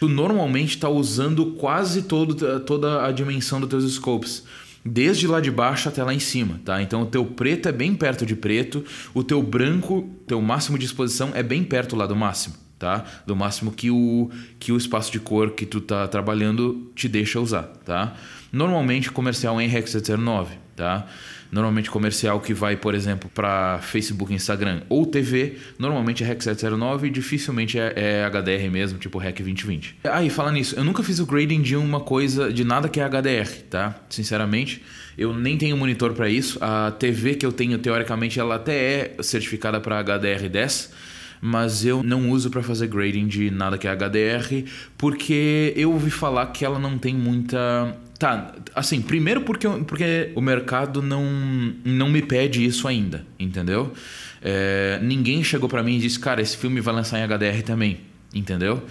Tu 0.00 0.08
normalmente 0.08 0.76
está 0.76 0.88
usando 0.88 1.44
quase 1.58 2.04
todo, 2.04 2.58
toda 2.60 3.04
a 3.04 3.12
dimensão 3.12 3.60
dos 3.60 3.68
teus 3.68 3.92
scopes 3.92 4.44
desde 4.84 5.26
lá 5.26 5.40
de 5.40 5.50
baixo 5.50 5.88
até 5.88 6.02
lá 6.02 6.12
em 6.12 6.18
cima, 6.18 6.60
tá? 6.64 6.82
Então 6.82 7.02
o 7.02 7.06
teu 7.06 7.24
preto 7.24 7.68
é 7.68 7.72
bem 7.72 7.94
perto 7.94 8.26
de 8.26 8.34
preto, 8.34 8.84
o 9.14 9.22
teu 9.22 9.42
branco, 9.42 10.08
teu 10.26 10.40
máximo 10.40 10.78
de 10.78 10.84
exposição 10.84 11.30
é 11.34 11.42
bem 11.42 11.62
perto 11.62 11.94
lá 11.94 12.06
do 12.06 12.16
máximo, 12.16 12.56
tá? 12.78 13.04
Do 13.26 13.36
máximo 13.36 13.72
que 13.72 13.90
o 13.90 14.30
que 14.58 14.72
o 14.72 14.76
espaço 14.76 15.12
de 15.12 15.20
cor 15.20 15.52
que 15.52 15.64
tu 15.64 15.80
tá 15.80 16.06
trabalhando 16.08 16.90
te 16.94 17.08
deixa 17.08 17.40
usar, 17.40 17.62
tá? 17.84 18.14
Normalmente 18.52 19.10
comercial 19.10 19.60
em 19.60 19.68
Rec 19.68 19.86
709, 19.86 20.56
tá? 20.76 21.06
Normalmente 21.52 21.90
comercial 21.90 22.40
que 22.40 22.54
vai, 22.54 22.76
por 22.76 22.94
exemplo, 22.94 23.30
para 23.32 23.78
Facebook, 23.82 24.32
Instagram 24.32 24.80
ou 24.88 25.04
TV, 25.04 25.58
normalmente 25.78 26.24
é 26.24 26.26
REC 26.26 26.42
709 26.42 27.08
e 27.08 27.10
dificilmente 27.10 27.78
é, 27.78 27.92
é, 27.94 28.24
HDR 28.24 28.70
mesmo, 28.70 28.98
tipo 28.98 29.18
REC 29.18 29.36
2020. 29.36 29.96
Ah, 30.04 30.22
e 30.22 30.30
fala 30.30 30.50
nisso, 30.50 30.74
eu 30.76 30.82
nunca 30.82 31.02
fiz 31.02 31.18
o 31.18 31.26
grading 31.26 31.60
de 31.60 31.76
uma 31.76 32.00
coisa, 32.00 32.50
de 32.50 32.64
nada 32.64 32.88
que 32.88 32.98
é 32.98 33.04
HDR, 33.04 33.50
tá? 33.68 34.00
Sinceramente, 34.08 34.82
eu 35.18 35.34
nem 35.34 35.58
tenho 35.58 35.76
monitor 35.76 36.14
para 36.14 36.26
isso. 36.26 36.58
A 36.58 36.90
TV 36.90 37.34
que 37.34 37.44
eu 37.44 37.52
tenho, 37.52 37.78
teoricamente, 37.78 38.40
ela 38.40 38.54
até 38.54 39.16
é 39.18 39.22
certificada 39.22 39.78
para 39.78 40.02
HDR10 40.02 40.90
mas 41.44 41.84
eu 41.84 42.04
não 42.04 42.30
uso 42.30 42.48
para 42.48 42.62
fazer 42.62 42.86
grading 42.86 43.26
de 43.26 43.50
nada 43.50 43.76
que 43.76 43.88
é 43.88 43.90
HDR, 43.90 44.64
porque 44.96 45.72
eu 45.74 45.90
ouvi 45.92 46.08
falar 46.08 46.46
que 46.46 46.64
ela 46.64 46.78
não 46.78 46.96
tem 46.96 47.12
muita 47.12 47.98
Tá, 48.22 48.54
assim, 48.72 49.02
primeiro 49.02 49.40
porque, 49.40 49.66
porque 49.84 50.30
o 50.36 50.40
mercado 50.40 51.02
não, 51.02 51.24
não 51.84 52.08
me 52.08 52.22
pede 52.22 52.64
isso 52.64 52.86
ainda, 52.86 53.26
entendeu? 53.36 53.92
É, 54.40 55.00
ninguém 55.02 55.42
chegou 55.42 55.68
para 55.68 55.82
mim 55.82 55.96
e 55.96 55.98
disse, 55.98 56.20
cara, 56.20 56.40
esse 56.40 56.56
filme 56.56 56.80
vai 56.80 56.94
lançar 56.94 57.18
em 57.18 57.24
HDR 57.24 57.64
também, 57.64 57.98
entendeu? 58.32 58.84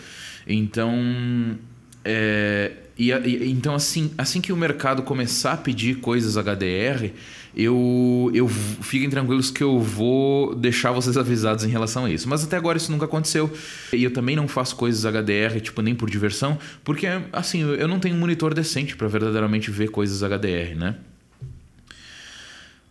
Então, 0.45 1.57
é, 2.03 2.73
e, 2.97 3.09
e, 3.09 3.49
então 3.49 3.73
assim, 3.73 4.11
assim 4.17 4.41
que 4.41 4.51
o 4.51 4.57
mercado 4.57 5.01
começar 5.01 5.53
a 5.53 5.57
pedir 5.57 5.99
coisas 5.99 6.35
HDR, 6.35 7.13
eu, 7.55 8.31
eu 8.33 8.47
fiquem 8.47 9.09
tranquilos 9.09 9.51
que 9.51 9.63
eu 9.63 9.79
vou 9.79 10.55
deixar 10.55 10.91
vocês 10.91 11.17
avisados 11.17 11.63
em 11.65 11.69
relação 11.69 12.05
a 12.05 12.09
isso. 12.09 12.27
Mas 12.29 12.43
até 12.43 12.57
agora 12.57 12.77
isso 12.77 12.91
nunca 12.91 13.05
aconteceu. 13.05 13.51
E 13.93 14.03
eu 14.03 14.11
também 14.11 14.35
não 14.35 14.47
faço 14.47 14.75
coisas 14.75 15.05
HDR, 15.05 15.59
tipo, 15.61 15.81
nem 15.81 15.93
por 15.93 16.09
diversão, 16.09 16.57
porque, 16.83 17.07
assim, 17.31 17.61
eu 17.61 17.87
não 17.87 17.99
tenho 17.99 18.15
um 18.15 18.19
monitor 18.19 18.53
decente 18.53 18.95
para 18.95 19.07
verdadeiramente 19.07 19.69
ver 19.69 19.89
coisas 19.89 20.21
HDR, 20.21 20.75
né? 20.75 20.95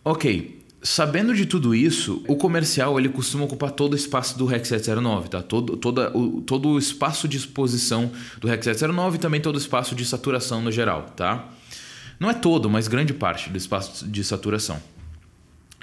Ok, 0.03 0.61
Sabendo 0.83 1.35
de 1.35 1.45
tudo 1.45 1.75
isso, 1.75 2.23
o 2.27 2.35
comercial 2.35 2.97
ele 2.97 3.07
costuma 3.07 3.43
ocupar 3.43 3.69
todo 3.69 3.93
o 3.93 3.95
espaço 3.95 4.35
do 4.35 4.47
REC 4.47 4.65
709, 4.65 5.29
tá? 5.29 5.39
Todo, 5.39 5.77
toda, 5.77 6.11
o, 6.17 6.41
todo 6.41 6.69
o 6.69 6.79
espaço 6.79 7.27
de 7.27 7.37
exposição 7.37 8.11
do 8.39 8.47
REC 8.47 8.63
709 8.63 9.17
e 9.17 9.19
também 9.19 9.39
todo 9.39 9.57
o 9.57 9.59
espaço 9.59 9.93
de 9.93 10.03
saturação 10.03 10.59
no 10.59 10.71
geral, 10.71 11.03
tá? 11.15 11.47
Não 12.21 12.29
é 12.29 12.35
todo, 12.35 12.69
mas 12.69 12.87
grande 12.87 13.15
parte 13.15 13.49
do 13.49 13.57
espaço 13.57 14.07
de 14.07 14.23
saturação. 14.23 14.79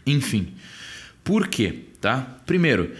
Enfim, 0.06 0.54
Por 1.24 1.48
quê? 1.48 1.80
Tá? 2.00 2.38
Primeiro, 2.46 2.92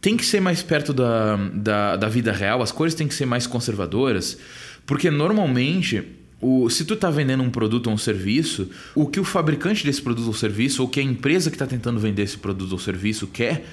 tem 0.00 0.16
que 0.16 0.24
ser 0.24 0.38
mais 0.38 0.62
perto 0.62 0.92
da, 0.92 1.34
da, 1.52 1.96
da 1.96 2.08
vida 2.08 2.30
real, 2.30 2.62
as 2.62 2.70
cores 2.70 2.94
têm 2.94 3.08
que 3.08 3.14
ser 3.14 3.26
mais 3.26 3.48
conservadoras, 3.48 4.38
porque 4.86 5.10
normalmente 5.10 6.04
o, 6.40 6.70
se 6.70 6.84
tu 6.84 6.94
está 6.94 7.10
vendendo 7.10 7.42
um 7.42 7.50
produto 7.50 7.88
ou 7.88 7.94
um 7.94 7.98
serviço, 7.98 8.70
o 8.94 9.08
que 9.08 9.18
o 9.18 9.24
fabricante 9.24 9.84
desse 9.84 10.00
produto 10.00 10.28
ou 10.28 10.32
serviço, 10.32 10.80
ou 10.80 10.88
que 10.88 11.00
a 11.00 11.02
empresa 11.02 11.50
que 11.50 11.56
está 11.56 11.66
tentando 11.66 11.98
vender 11.98 12.22
esse 12.22 12.38
produto 12.38 12.70
ou 12.70 12.78
serviço 12.78 13.26
quer, 13.26 13.66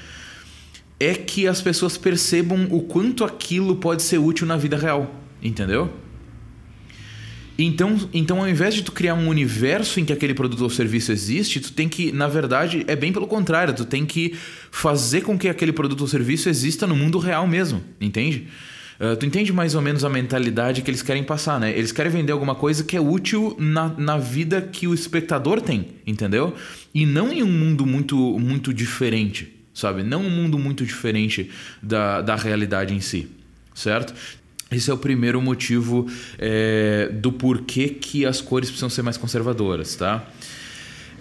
é 1.00 1.14
que 1.14 1.48
as 1.48 1.62
pessoas 1.62 1.96
percebam 1.96 2.68
o 2.72 2.82
quanto 2.82 3.24
aquilo 3.24 3.76
pode 3.76 4.02
ser 4.02 4.18
útil 4.18 4.48
na 4.48 4.58
vida 4.58 4.78
real. 4.78 5.14
Entendeu? 5.44 5.94
Então, 7.64 8.10
então, 8.14 8.40
ao 8.40 8.50
invés 8.50 8.74
de 8.74 8.82
tu 8.82 8.92
criar 8.92 9.14
um 9.14 9.28
universo 9.28 10.00
em 10.00 10.06
que 10.06 10.14
aquele 10.14 10.34
produto 10.34 10.62
ou 10.62 10.70
serviço 10.70 11.12
existe, 11.12 11.60
tu 11.60 11.72
tem 11.74 11.88
que, 11.88 12.12
na 12.12 12.28
verdade, 12.28 12.84
é 12.88 12.96
bem 12.96 13.12
pelo 13.14 13.28
contrário, 13.28 13.74
tu 13.74 13.86
tem 13.86 14.06
que 14.06 14.36
fazer 14.72 15.22
com 15.22 15.38
que 15.38 15.48
aquele 15.48 15.72
produto 15.72 16.02
ou 16.02 16.08
serviço 16.08 16.50
exista 16.50 16.88
no 16.88 16.96
mundo 16.96 17.20
real 17.20 17.46
mesmo, 17.46 17.84
entende? 18.00 18.48
Uh, 19.00 19.16
tu 19.16 19.26
entende 19.26 19.52
mais 19.52 19.74
ou 19.74 19.82
menos 19.82 20.04
a 20.04 20.10
mentalidade 20.10 20.82
que 20.82 20.90
eles 20.90 21.02
querem 21.02 21.24
passar, 21.24 21.60
né? 21.60 21.72
Eles 21.76 21.92
querem 21.92 22.12
vender 22.12 22.32
alguma 22.32 22.54
coisa 22.56 22.84
que 22.84 22.96
é 22.96 23.02
útil 23.02 23.56
na, 23.60 23.90
na 23.90 24.18
vida 24.18 24.62
que 24.62 24.88
o 24.88 24.94
espectador 24.94 25.60
tem, 25.60 25.88
entendeu? 26.06 26.54
E 26.94 27.06
não 27.06 27.32
em 27.32 27.42
um 27.42 27.52
mundo 27.52 27.86
muito, 27.86 28.16
muito 28.40 28.74
diferente, 28.74 29.52
sabe? 29.74 30.04
Não 30.04 30.22
um 30.22 30.30
mundo 30.30 30.60
muito 30.60 30.86
diferente 30.86 31.50
da, 31.82 32.22
da 32.22 32.36
realidade 32.36 32.94
em 32.94 33.02
si, 33.02 33.28
certo? 33.74 34.14
Esse 34.72 34.90
é 34.90 34.94
o 34.94 34.98
primeiro 34.98 35.42
motivo 35.42 36.08
é, 36.40 37.10
do 37.14 37.32
porquê 37.32 37.90
que 37.90 38.26
as 38.26 38.40
cores 38.40 38.70
precisam 38.70 38.90
ser 38.90 39.02
mais 39.02 39.18
conservadoras, 39.18 39.96
tá? 39.96 40.26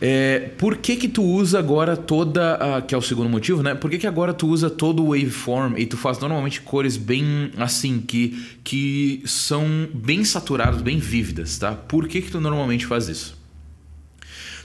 É, 0.00 0.50
por 0.56 0.76
que 0.78 0.96
que 0.96 1.08
tu 1.08 1.22
usa 1.22 1.58
agora 1.58 1.96
toda 1.96 2.54
a, 2.54 2.80
que 2.80 2.94
é 2.94 2.98
o 2.98 3.02
segundo 3.02 3.28
motivo, 3.28 3.62
né? 3.62 3.74
Por 3.74 3.90
que 3.90 3.98
que 3.98 4.06
agora 4.06 4.32
tu 4.32 4.46
usa 4.46 4.70
todo 4.70 5.02
o 5.02 5.08
waveform 5.08 5.76
e 5.76 5.84
tu 5.84 5.96
faz 5.96 6.18
normalmente 6.20 6.62
cores 6.62 6.96
bem 6.96 7.50
assim 7.58 8.00
que 8.00 8.40
que 8.62 9.20
são 9.26 9.88
bem 9.92 10.24
saturadas, 10.24 10.80
bem 10.80 10.98
vívidas, 10.98 11.58
tá? 11.58 11.72
Por 11.72 12.06
que 12.08 12.22
que 12.22 12.30
tu 12.30 12.40
normalmente 12.40 12.86
faz 12.86 13.08
isso? 13.08 13.36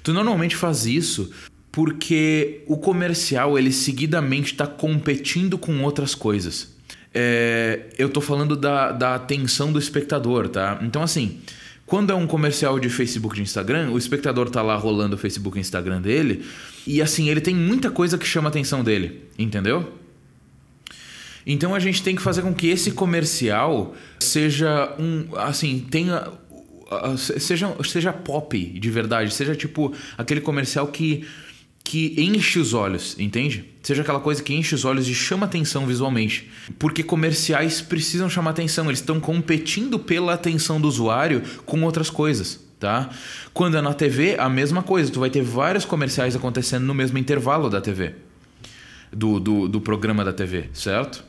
Tu 0.04 0.14
normalmente 0.14 0.56
faz 0.56 0.86
isso 0.86 1.32
porque 1.70 2.64
o 2.68 2.78
comercial 2.78 3.58
ele 3.58 3.72
seguidamente 3.72 4.54
está 4.54 4.68
competindo 4.68 5.58
com 5.58 5.84
outras 5.84 6.16
coisas 6.16 6.75
é, 7.16 7.80
eu 7.98 8.10
tô 8.10 8.20
falando 8.20 8.58
da, 8.58 8.92
da 8.92 9.16
atenção 9.16 9.72
do 9.72 9.80
espectador, 9.80 10.50
tá? 10.50 10.78
Então, 10.82 11.02
assim, 11.02 11.40
quando 11.86 12.12
é 12.12 12.16
um 12.16 12.28
comercial 12.28 12.78
de 12.78 12.90
Facebook 12.90 13.36
de 13.36 13.42
Instagram, 13.42 13.90
o 13.92 13.98
espectador 13.98 14.50
tá 14.50 14.62
lá 14.62 14.76
rolando 14.76 15.16
o 15.16 15.18
Facebook 15.18 15.58
e 15.58 15.62
Instagram 15.62 16.02
dele, 16.02 16.46
e 16.86 17.02
assim, 17.02 17.30
ele 17.30 17.40
tem 17.40 17.56
muita 17.56 17.90
coisa 17.90 18.18
que 18.18 18.26
chama 18.26 18.50
a 18.50 18.52
atenção 18.52 18.84
dele, 18.84 19.24
entendeu? 19.40 19.94
Então 21.48 21.74
a 21.74 21.80
gente 21.80 22.04
tem 22.04 22.16
que 22.16 22.22
fazer 22.22 22.42
com 22.42 22.54
que 22.54 22.68
esse 22.68 22.92
comercial 22.92 23.96
seja 24.20 24.94
um. 25.00 25.36
Assim, 25.38 25.80
tenha. 25.80 26.28
Seja, 27.18 27.76
seja 27.84 28.14
pop 28.14 28.58
de 28.58 28.92
verdade, 28.92 29.34
seja 29.34 29.56
tipo 29.56 29.92
aquele 30.18 30.40
comercial 30.40 30.88
que 30.88 31.26
que 31.86 32.16
enche 32.18 32.58
os 32.58 32.74
olhos, 32.74 33.16
entende? 33.20 33.64
Seja 33.84 34.02
aquela 34.02 34.20
coisa 34.20 34.42
que 34.42 34.56
enche 34.56 34.74
os 34.74 34.84
olhos 34.84 35.08
e 35.08 35.14
chama 35.14 35.46
atenção 35.46 35.86
visualmente. 35.86 36.50
Porque 36.80 37.04
comerciais 37.04 37.80
precisam 37.80 38.28
chamar 38.28 38.50
atenção, 38.50 38.88
eles 38.88 39.00
estão 39.00 39.20
competindo 39.20 40.00
pela 40.00 40.34
atenção 40.34 40.82
do 40.82 40.88
usuário 40.88 41.44
com 41.64 41.84
outras 41.84 42.10
coisas, 42.10 42.60
tá? 42.80 43.12
Quando 43.54 43.78
é 43.78 43.82
na 43.82 43.94
TV, 43.94 44.36
a 44.40 44.50
mesma 44.50 44.82
coisa, 44.82 45.12
tu 45.12 45.20
vai 45.20 45.30
ter 45.30 45.44
vários 45.44 45.86
comerciais 45.86 46.36
acontecendo 46.36 46.86
no 46.86 46.94
mesmo 46.96 47.20
intervalo 47.20 47.70
da 47.70 47.80
TV. 47.80 48.16
Do, 49.14 49.40
do, 49.40 49.68
do 49.68 49.80
programa 49.80 50.26
da 50.26 50.34
TV, 50.34 50.72
certo? 50.74 51.24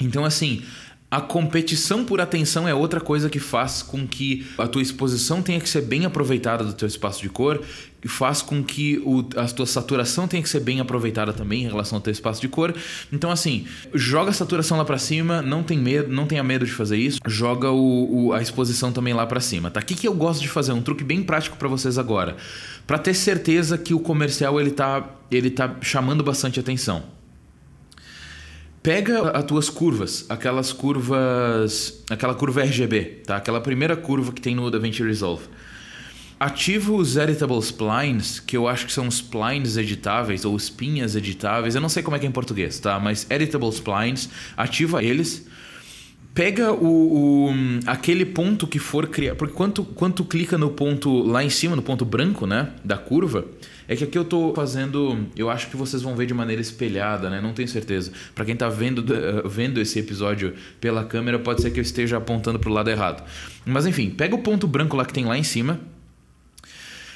Então, 0.00 0.24
assim, 0.24 0.64
a 1.10 1.22
competição 1.22 2.04
por 2.04 2.20
atenção 2.20 2.68
é 2.68 2.74
outra 2.74 3.00
coisa 3.00 3.30
que 3.30 3.38
faz 3.38 3.82
com 3.82 4.06
que 4.06 4.46
a 4.58 4.66
tua 4.66 4.82
exposição 4.82 5.40
tenha 5.40 5.58
que 5.58 5.68
ser 5.68 5.80
bem 5.80 6.04
aproveitada 6.04 6.62
do 6.62 6.74
teu 6.74 6.86
espaço 6.86 7.22
de 7.22 7.30
cor 7.30 7.62
e 8.04 8.08
faz 8.08 8.42
com 8.42 8.62
que 8.62 8.98
o, 8.98 9.26
a 9.36 9.46
tua 9.46 9.64
saturação 9.64 10.28
tenha 10.28 10.42
que 10.42 10.48
ser 10.50 10.60
bem 10.60 10.80
aproveitada 10.80 11.32
também 11.32 11.64
em 11.64 11.66
relação 11.66 11.96
ao 11.96 12.02
teu 12.02 12.12
espaço 12.12 12.42
de 12.42 12.48
cor. 12.48 12.74
Então, 13.10 13.30
assim, 13.30 13.66
joga 13.94 14.30
a 14.30 14.34
saturação 14.34 14.76
lá 14.76 14.84
para 14.84 14.98
cima, 14.98 15.40
não 15.40 15.62
tem 15.62 15.78
medo, 15.78 16.12
não 16.12 16.26
tenha 16.26 16.44
medo 16.44 16.66
de 16.66 16.72
fazer 16.72 16.98
isso, 16.98 17.18
joga 17.26 17.70
o, 17.70 18.26
o 18.26 18.32
a 18.34 18.42
exposição 18.42 18.92
também 18.92 19.14
lá 19.14 19.26
para 19.26 19.40
cima, 19.40 19.70
tá? 19.70 19.80
O 19.80 19.84
que, 19.84 19.94
que 19.94 20.06
eu 20.06 20.14
gosto 20.14 20.42
de 20.42 20.48
fazer? 20.48 20.72
Um 20.72 20.82
truque 20.82 21.02
bem 21.02 21.22
prático 21.22 21.56
para 21.56 21.68
vocês 21.68 21.96
agora. 21.96 22.36
para 22.86 22.98
ter 22.98 23.14
certeza 23.14 23.78
que 23.78 23.94
o 23.94 23.98
comercial 23.98 24.60
ele 24.60 24.72
tá, 24.72 25.08
ele 25.30 25.50
tá 25.50 25.74
chamando 25.80 26.22
bastante 26.22 26.60
atenção 26.60 27.17
pega 28.88 29.32
as 29.32 29.44
tuas 29.44 29.68
curvas, 29.68 30.24
aquelas 30.30 30.72
curvas, 30.72 32.02
aquela 32.08 32.34
curva 32.34 32.62
RGB, 32.62 33.20
tá? 33.26 33.36
Aquela 33.36 33.60
primeira 33.60 33.94
curva 33.94 34.32
que 34.32 34.40
tem 34.40 34.54
no 34.54 34.70
DaVinci 34.70 35.02
Resolve. 35.02 35.44
Ativa 36.40 36.92
os 36.92 37.14
editable 37.14 37.58
splines, 37.58 38.40
que 38.40 38.56
eu 38.56 38.66
acho 38.66 38.86
que 38.86 38.92
são 38.94 39.06
splines 39.08 39.76
editáveis 39.76 40.46
ou 40.46 40.56
espinhas 40.56 41.14
editáveis, 41.14 41.74
eu 41.74 41.82
não 41.82 41.90
sei 41.90 42.02
como 42.02 42.16
é 42.16 42.18
que 42.18 42.24
é 42.24 42.30
em 42.30 42.32
português, 42.32 42.80
tá? 42.80 42.98
Mas 42.98 43.30
editable 43.30 43.68
splines, 43.68 44.30
ativa 44.56 45.04
eles. 45.04 45.46
Pega 46.32 46.72
o, 46.72 47.50
o 47.50 47.54
aquele 47.84 48.24
ponto 48.24 48.66
que 48.66 48.78
for 48.78 49.06
criar, 49.08 49.34
porque 49.34 49.52
quando, 49.52 49.84
quando 49.84 50.24
clica 50.24 50.56
no 50.56 50.70
ponto 50.70 51.24
lá 51.24 51.44
em 51.44 51.50
cima, 51.50 51.76
no 51.76 51.82
ponto 51.82 52.06
branco, 52.06 52.46
né, 52.46 52.70
da 52.82 52.96
curva, 52.96 53.44
é 53.88 53.96
que 53.96 54.04
aqui 54.04 54.18
eu 54.18 54.24
tô 54.24 54.52
fazendo, 54.54 55.26
eu 55.34 55.48
acho 55.48 55.70
que 55.70 55.76
vocês 55.76 56.02
vão 56.02 56.14
ver 56.14 56.26
de 56.26 56.34
maneira 56.34 56.60
espelhada, 56.60 57.30
né? 57.30 57.40
Não 57.40 57.54
tenho 57.54 57.66
certeza. 57.66 58.12
Para 58.34 58.44
quem 58.44 58.54
tá 58.54 58.68
vendo, 58.68 58.98
uh, 58.98 59.48
vendo 59.48 59.80
esse 59.80 59.98
episódio 59.98 60.54
pela 60.78 61.04
câmera, 61.04 61.38
pode 61.38 61.62
ser 61.62 61.70
que 61.70 61.80
eu 61.80 61.82
esteja 61.82 62.18
apontando 62.18 62.58
pro 62.58 62.70
lado 62.70 62.90
errado. 62.90 63.24
Mas 63.64 63.86
enfim, 63.86 64.10
pega 64.10 64.34
o 64.34 64.38
ponto 64.38 64.68
branco 64.68 64.94
lá 64.94 65.06
que 65.06 65.12
tem 65.14 65.24
lá 65.24 65.38
em 65.38 65.42
cima, 65.42 65.80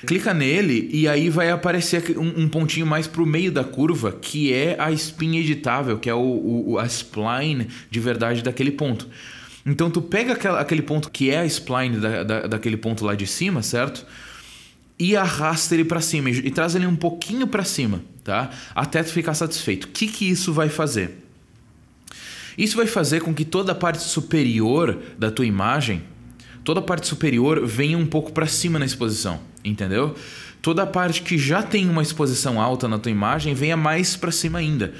clica 0.06 0.32
nele 0.32 0.88
e 0.90 1.06
aí 1.06 1.28
vai 1.28 1.50
aparecer 1.50 2.18
um, 2.18 2.44
um 2.44 2.48
pontinho 2.48 2.86
mais 2.86 3.06
pro 3.06 3.26
meio 3.26 3.52
da 3.52 3.62
curva, 3.62 4.10
que 4.10 4.50
é 4.50 4.74
a 4.78 4.90
espinha 4.90 5.40
editável, 5.40 5.98
que 5.98 6.08
é 6.08 6.14
o, 6.14 6.64
o, 6.68 6.78
a 6.78 6.86
spline 6.86 7.68
de 7.90 8.00
verdade 8.00 8.42
daquele 8.42 8.72
ponto. 8.72 9.06
Então 9.66 9.90
tu 9.90 10.00
pega 10.00 10.32
aquela, 10.32 10.58
aquele 10.58 10.82
ponto 10.82 11.10
que 11.10 11.28
é 11.28 11.40
a 11.40 11.44
spline 11.44 11.98
da, 11.98 12.24
da, 12.24 12.46
daquele 12.46 12.78
ponto 12.78 13.04
lá 13.04 13.14
de 13.14 13.26
cima, 13.26 13.62
certo? 13.62 14.06
E 15.02 15.16
arrasta 15.16 15.75
ele 15.75 15.85
para 15.85 16.00
cima 16.00 16.30
e, 16.30 16.49
traz 16.49 16.76
ele 16.76 16.87
um 16.87 16.94
pouquinho 16.94 17.44
para 17.49 17.64
cima, 17.64 18.00
tá? 18.23 18.50
Até 18.73 19.02
tu 19.02 19.11
ficar 19.11 19.35
satisfeito. 19.35 19.87
O 19.87 19.88
que 19.88 20.06
que 20.06 20.30
isso 20.30 20.52
vai 20.52 20.68
fazer? 20.68 21.26
Isso 22.56 22.76
vai 22.76 22.87
fazer 22.87 23.21
com 23.21 23.35
que 23.35 23.44
toda 23.44 23.73
a 23.73 23.75
parte 23.75 24.00
superior 24.00 24.97
da 25.18 25.28
tua 25.28 25.44
imagem, 25.44 26.04
toda 26.62 26.78
a 26.78 26.82
parte 26.85 27.09
superior 27.09 27.66
venha 27.66 27.99
um 27.99 28.06
pouco 28.06 28.30
para 28.30 28.47
cima 28.47 28.78
na 28.78 28.85
exposição, 28.85 29.40
entendeu? 29.64 30.14
Toda 30.61 30.85
a 30.85 30.87
parte 30.87 31.23
que 31.23 31.37
já 31.37 31.64
tem 31.64 31.90
uma 31.90 32.02
exposição 32.02 32.61
alta 32.61 32.87
na 32.87 32.97
tua 32.97 33.11
imagem 33.11 33.54
venha 33.54 33.76
mais 33.76 34.14
para 34.14 34.30
cima 34.30 34.61
ainda 34.61 34.94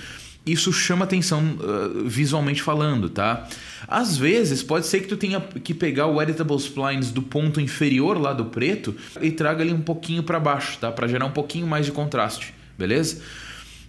isso 0.45 0.73
chama 0.73 1.05
atenção 1.05 1.41
uh, 1.41 2.09
visualmente 2.09 2.63
falando, 2.63 3.09
tá? 3.09 3.47
Às 3.87 4.17
vezes 4.17 4.63
pode 4.63 4.87
ser 4.87 5.01
que 5.01 5.07
tu 5.07 5.17
tenha 5.17 5.41
que 5.41 5.73
pegar 5.73 6.07
o 6.07 6.21
editable 6.21 6.57
splines 6.57 7.11
do 7.11 7.23
ponto 7.23 7.61
inferior 7.61 8.19
lá 8.19 8.33
do 8.33 8.47
preto 8.47 8.95
e 9.21 9.31
traga 9.31 9.63
ele 9.63 9.73
um 9.73 9.81
pouquinho 9.81 10.23
para 10.23 10.41
baixo, 10.41 10.79
tá? 10.79 10.91
Para 10.91 11.07
gerar 11.07 11.27
um 11.27 11.31
pouquinho 11.31 11.67
mais 11.67 11.87
de 11.87 11.93
contraste, 11.93 12.53
beleza? 12.77 13.21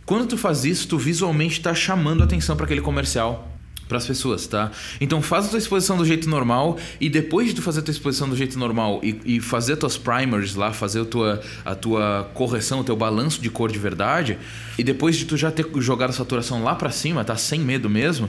Quando 0.05 0.27
tu 0.27 0.38
faz 0.38 0.65
isso, 0.65 0.88
tu 0.88 0.98
visualmente 0.98 1.57
está 1.57 1.74
chamando 1.74 2.24
atenção 2.24 2.55
para 2.55 2.65
aquele 2.65 2.81
comercial 2.81 3.52
para 3.93 4.00
as 4.00 4.07
pessoas, 4.07 4.47
tá? 4.47 4.71
Então 5.00 5.21
faz 5.21 5.45
a 5.45 5.50
tua 5.50 5.59
exposição 5.59 5.95
do 5.95 6.03
jeito 6.03 6.27
normal 6.27 6.79
e 7.00 7.07
depois 7.09 7.50
de 7.50 7.53
tu 7.53 7.62
fazer 7.62 7.81
a 7.81 7.83
tua 7.83 7.91
exposição 7.91 8.27
do 8.27 8.35
jeito 8.35 8.57
normal 8.57 9.00
e, 9.03 9.21
e 9.23 9.39
fazer 9.39 9.73
as 9.73 9.79
tuas 9.79 9.97
primers 9.97 10.55
lá, 10.55 10.73
fazer 10.73 11.01
a 11.01 11.05
tua, 11.05 11.41
a 11.63 11.75
tua 11.75 12.31
correção, 12.33 12.79
o 12.79 12.83
teu 12.83 12.95
balanço 12.95 13.39
de 13.39 13.51
cor 13.51 13.71
de 13.71 13.77
verdade 13.77 14.39
e 14.79 14.83
depois 14.83 15.15
de 15.15 15.25
tu 15.25 15.38
já 15.38 15.51
ter 15.51 15.67
jogado 15.77 16.09
a 16.09 16.13
saturação 16.13 16.63
lá 16.63 16.73
para 16.73 16.89
cima, 16.89 17.23
tá? 17.23 17.35
Sem 17.35 17.59
medo 17.59 17.88
mesmo. 17.88 18.27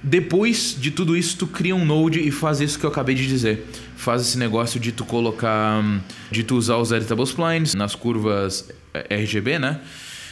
Depois 0.00 0.76
de 0.78 0.92
tudo 0.92 1.16
isso, 1.16 1.36
tu 1.36 1.48
cria 1.48 1.74
um 1.74 1.84
node 1.84 2.20
e 2.20 2.30
faz 2.30 2.60
isso 2.60 2.78
que 2.78 2.86
eu 2.86 2.90
acabei 2.90 3.16
de 3.16 3.26
dizer. 3.26 3.66
Faz 3.96 4.22
esse 4.22 4.38
negócio 4.38 4.78
de 4.78 4.92
tu 4.92 5.04
colocar, 5.04 5.82
de 6.30 6.44
tu 6.44 6.54
usar 6.54 6.76
os 6.76 6.92
editable 6.92 7.24
splines 7.24 7.74
nas 7.74 7.96
curvas 7.96 8.68
RGB, 9.10 9.58
né? 9.58 9.80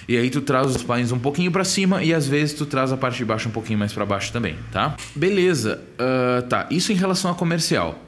E 0.09 0.17
aí 0.17 0.31
tu 0.31 0.41
traz 0.41 0.75
os 0.75 0.83
planos 0.83 1.11
um 1.11 1.19
pouquinho 1.19 1.51
para 1.51 1.65
cima 1.65 2.03
e 2.03 2.15
às 2.15 2.29
vezes 2.29 2.55
tu 2.55 2.65
traz 2.65 2.93
a 2.93 2.97
parte 2.97 3.19
de 3.19 3.25
baixo 3.25 3.49
um 3.49 3.53
pouquinho 3.53 3.79
mais 3.79 3.93
para 3.93 4.07
baixo 4.07 4.33
também, 4.33 4.57
tá? 4.71 4.97
Beleza, 5.15 5.83
uh, 5.95 6.43
tá. 6.43 6.67
Isso 6.71 6.93
em 6.93 6.95
relação 6.95 7.31
a 7.31 7.35
comercial. 7.35 7.99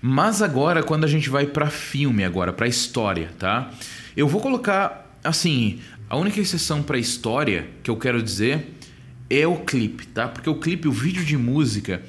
Mas 0.00 0.42
agora 0.42 0.82
quando 0.82 1.04
a 1.04 1.08
gente 1.08 1.30
vai 1.30 1.46
para 1.46 1.68
filme 1.68 2.22
agora, 2.22 2.52
para 2.52 2.66
história, 2.66 3.30
tá? 3.38 3.70
Eu 4.16 4.28
vou 4.28 4.40
colocar 4.40 5.08
assim, 5.24 5.80
a 6.08 6.16
única 6.16 6.40
exceção 6.40 6.82
para 6.82 6.98
história 6.98 7.68
que 7.82 7.90
eu 7.90 7.96
quero 7.96 8.22
dizer 8.22 8.74
é 9.30 9.46
o 9.46 9.56
clipe, 9.56 10.06
tá? 10.06 10.28
Porque 10.28 10.48
o 10.48 10.54
clipe, 10.54 10.88
o 10.88 10.92
vídeo 10.92 11.24
de 11.24 11.36
música, 11.36 12.02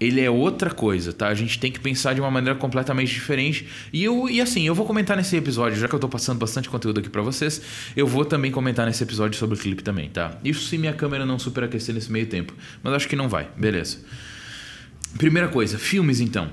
ele 0.00 0.20
é 0.20 0.28
outra 0.28 0.70
coisa, 0.70 1.12
tá? 1.12 1.28
A 1.28 1.34
gente 1.34 1.58
tem 1.58 1.70
que 1.70 1.78
pensar 1.78 2.14
de 2.14 2.20
uma 2.20 2.30
maneira 2.30 2.58
completamente 2.58 3.12
diferente. 3.12 3.68
E 3.92 4.02
eu 4.02 4.28
e 4.28 4.40
assim, 4.40 4.66
eu 4.66 4.74
vou 4.74 4.84
comentar 4.84 5.16
nesse 5.16 5.36
episódio, 5.36 5.78
já 5.78 5.86
que 5.86 5.94
eu 5.94 5.98
tô 5.98 6.08
passando 6.08 6.38
bastante 6.38 6.68
conteúdo 6.68 7.00
aqui 7.00 7.08
para 7.08 7.22
vocês, 7.22 7.62
eu 7.96 8.06
vou 8.06 8.24
também 8.24 8.50
comentar 8.50 8.86
nesse 8.86 9.02
episódio 9.02 9.38
sobre 9.38 9.56
o 9.56 9.58
clipe 9.58 9.82
também, 9.82 10.08
tá? 10.08 10.36
Isso 10.44 10.66
se 10.68 10.76
minha 10.76 10.92
câmera 10.92 11.24
não 11.24 11.38
superaquecer 11.38 11.94
nesse 11.94 12.10
meio 12.10 12.26
tempo, 12.26 12.52
mas 12.82 12.92
acho 12.94 13.08
que 13.08 13.16
não 13.16 13.28
vai. 13.28 13.48
Beleza. 13.56 13.98
Primeira 15.16 15.48
coisa, 15.48 15.78
filmes 15.78 16.20
então. 16.20 16.50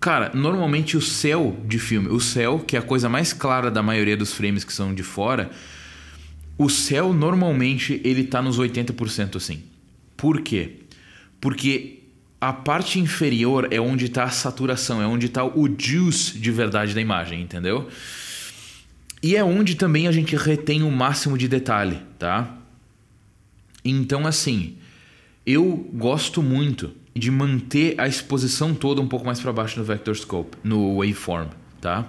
Cara, 0.00 0.32
normalmente 0.34 0.96
o 0.96 1.00
céu 1.00 1.56
de 1.64 1.78
filme, 1.78 2.08
o 2.08 2.18
céu, 2.18 2.58
que 2.58 2.74
é 2.76 2.80
a 2.80 2.82
coisa 2.82 3.08
mais 3.08 3.32
clara 3.32 3.70
da 3.70 3.82
maioria 3.84 4.16
dos 4.16 4.32
frames 4.32 4.64
que 4.64 4.72
são 4.72 4.92
de 4.92 5.04
fora, 5.04 5.52
o 6.58 6.68
céu 6.68 7.12
normalmente 7.12 8.00
ele 8.02 8.24
tá 8.24 8.42
nos 8.42 8.58
80% 8.58 9.36
assim. 9.36 9.62
Por 10.16 10.40
quê? 10.40 10.80
Porque 11.40 12.01
a 12.42 12.52
parte 12.52 12.98
inferior 12.98 13.68
é 13.70 13.80
onde 13.80 14.06
está 14.06 14.24
a 14.24 14.30
saturação, 14.30 15.00
é 15.00 15.06
onde 15.06 15.26
está 15.26 15.44
o 15.44 15.72
juice 15.78 16.36
de 16.36 16.50
verdade 16.50 16.92
da 16.92 17.00
imagem, 17.00 17.40
entendeu? 17.40 17.88
E 19.22 19.36
é 19.36 19.44
onde 19.44 19.76
também 19.76 20.08
a 20.08 20.12
gente 20.12 20.34
retém 20.34 20.82
o 20.82 20.90
máximo 20.90 21.38
de 21.38 21.46
detalhe, 21.46 22.00
tá? 22.18 22.58
Então, 23.84 24.26
assim, 24.26 24.76
eu 25.46 25.88
gosto 25.94 26.42
muito 26.42 26.90
de 27.14 27.30
manter 27.30 27.94
a 27.96 28.08
exposição 28.08 28.74
toda 28.74 29.00
um 29.00 29.06
pouco 29.06 29.24
mais 29.24 29.38
para 29.38 29.52
baixo 29.52 29.78
no 29.78 29.84
vector 29.84 30.16
scope, 30.16 30.56
no 30.64 30.96
waveform, 30.96 31.46
tá? 31.80 32.08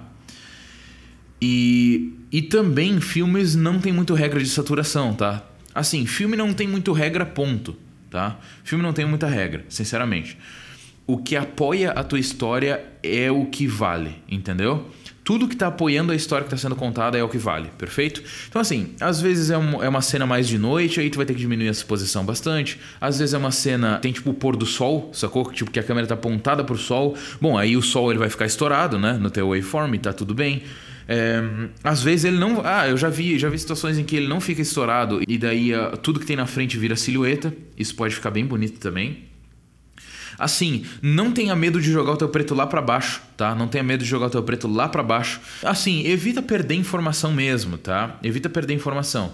E, 1.40 2.12
e 2.32 2.42
também 2.42 3.00
filmes 3.00 3.54
não 3.54 3.78
tem 3.78 3.92
muito 3.92 4.14
regra 4.14 4.42
de 4.42 4.48
saturação, 4.48 5.14
tá? 5.14 5.48
Assim, 5.72 6.04
filme 6.06 6.36
não 6.36 6.52
tem 6.52 6.66
muito 6.66 6.90
regra, 6.92 7.24
ponto 7.24 7.83
tá? 8.14 8.38
Filme 8.62 8.84
não 8.84 8.92
tem 8.92 9.04
muita 9.04 9.26
regra, 9.26 9.64
sinceramente. 9.68 10.38
O 11.04 11.18
que 11.18 11.34
apoia 11.34 11.90
a 11.90 12.04
tua 12.04 12.20
história 12.20 12.80
é 13.02 13.28
o 13.28 13.46
que 13.46 13.66
vale, 13.66 14.22
entendeu? 14.30 14.88
Tudo 15.24 15.48
que 15.48 15.54
está 15.54 15.66
apoiando 15.66 16.12
a 16.12 16.14
história 16.14 16.46
que 16.46 16.54
está 16.54 16.68
sendo 16.68 16.76
contada 16.76 17.18
é 17.18 17.22
o 17.24 17.28
que 17.28 17.38
vale, 17.38 17.70
perfeito? 17.76 18.22
Então, 18.48 18.62
assim, 18.62 18.94
às 19.00 19.20
vezes 19.20 19.50
é, 19.50 19.58
um, 19.58 19.82
é, 19.82 19.88
uma 19.88 20.00
cena 20.00 20.24
mais 20.26 20.46
de 20.46 20.58
noite, 20.58 21.00
aí 21.00 21.10
tu 21.10 21.16
vai 21.16 21.26
ter 21.26 21.34
que 21.34 21.40
diminuir 21.40 21.66
a 21.66 21.72
exposição 21.72 22.24
bastante. 22.24 22.78
Às 23.00 23.18
vezes 23.18 23.34
é 23.34 23.38
uma 23.38 23.50
cena, 23.50 23.98
tem 23.98 24.12
tipo 24.12 24.30
o 24.30 24.34
pôr 24.34 24.54
do 24.54 24.64
sol, 24.64 25.10
sacou? 25.12 25.50
Tipo, 25.50 25.72
que 25.72 25.80
a 25.80 25.82
câmera 25.82 26.04
está 26.04 26.14
apontada 26.14 26.62
para 26.62 26.74
o 26.74 26.78
sol. 26.78 27.16
Bom, 27.40 27.58
aí 27.58 27.76
o 27.76 27.82
sol 27.82 28.12
ele 28.12 28.20
vai 28.20 28.30
ficar 28.30 28.46
estourado, 28.46 28.96
né? 28.96 29.14
No 29.14 29.28
teu 29.28 29.48
waveform, 29.48 29.96
tá 29.96 30.12
tudo 30.12 30.34
bem. 30.34 30.62
É, 31.06 31.42
às 31.82 32.02
vezes 32.02 32.24
ele 32.24 32.38
não. 32.38 32.62
Ah, 32.64 32.88
eu 32.88 32.96
já 32.96 33.08
vi, 33.08 33.38
já 33.38 33.48
vi 33.48 33.58
situações 33.58 33.98
em 33.98 34.04
que 34.04 34.16
ele 34.16 34.26
não 34.26 34.40
fica 34.40 34.62
estourado 34.62 35.20
e 35.26 35.36
daí 35.36 35.74
uh, 35.74 35.96
tudo 35.96 36.18
que 36.18 36.26
tem 36.26 36.36
na 36.36 36.46
frente 36.46 36.78
vira 36.78 36.96
silhueta. 36.96 37.54
Isso 37.76 37.94
pode 37.94 38.14
ficar 38.14 38.30
bem 38.30 38.44
bonito 38.44 38.78
também. 38.78 39.24
Assim, 40.38 40.84
não 41.00 41.30
tenha 41.30 41.54
medo 41.54 41.80
de 41.80 41.90
jogar 41.90 42.12
o 42.12 42.16
teu 42.16 42.28
preto 42.28 42.54
lá 42.54 42.66
para 42.66 42.82
baixo, 42.82 43.22
tá? 43.36 43.54
Não 43.54 43.68
tenha 43.68 43.84
medo 43.84 44.02
de 44.02 44.08
jogar 44.10 44.26
o 44.26 44.30
teu 44.30 44.42
preto 44.42 44.66
lá 44.66 44.88
para 44.88 45.02
baixo. 45.02 45.40
Assim, 45.62 46.06
evita 46.06 46.42
perder 46.42 46.74
informação 46.74 47.32
mesmo, 47.32 47.78
tá? 47.78 48.18
Evita 48.22 48.48
perder 48.48 48.74
informação. 48.74 49.32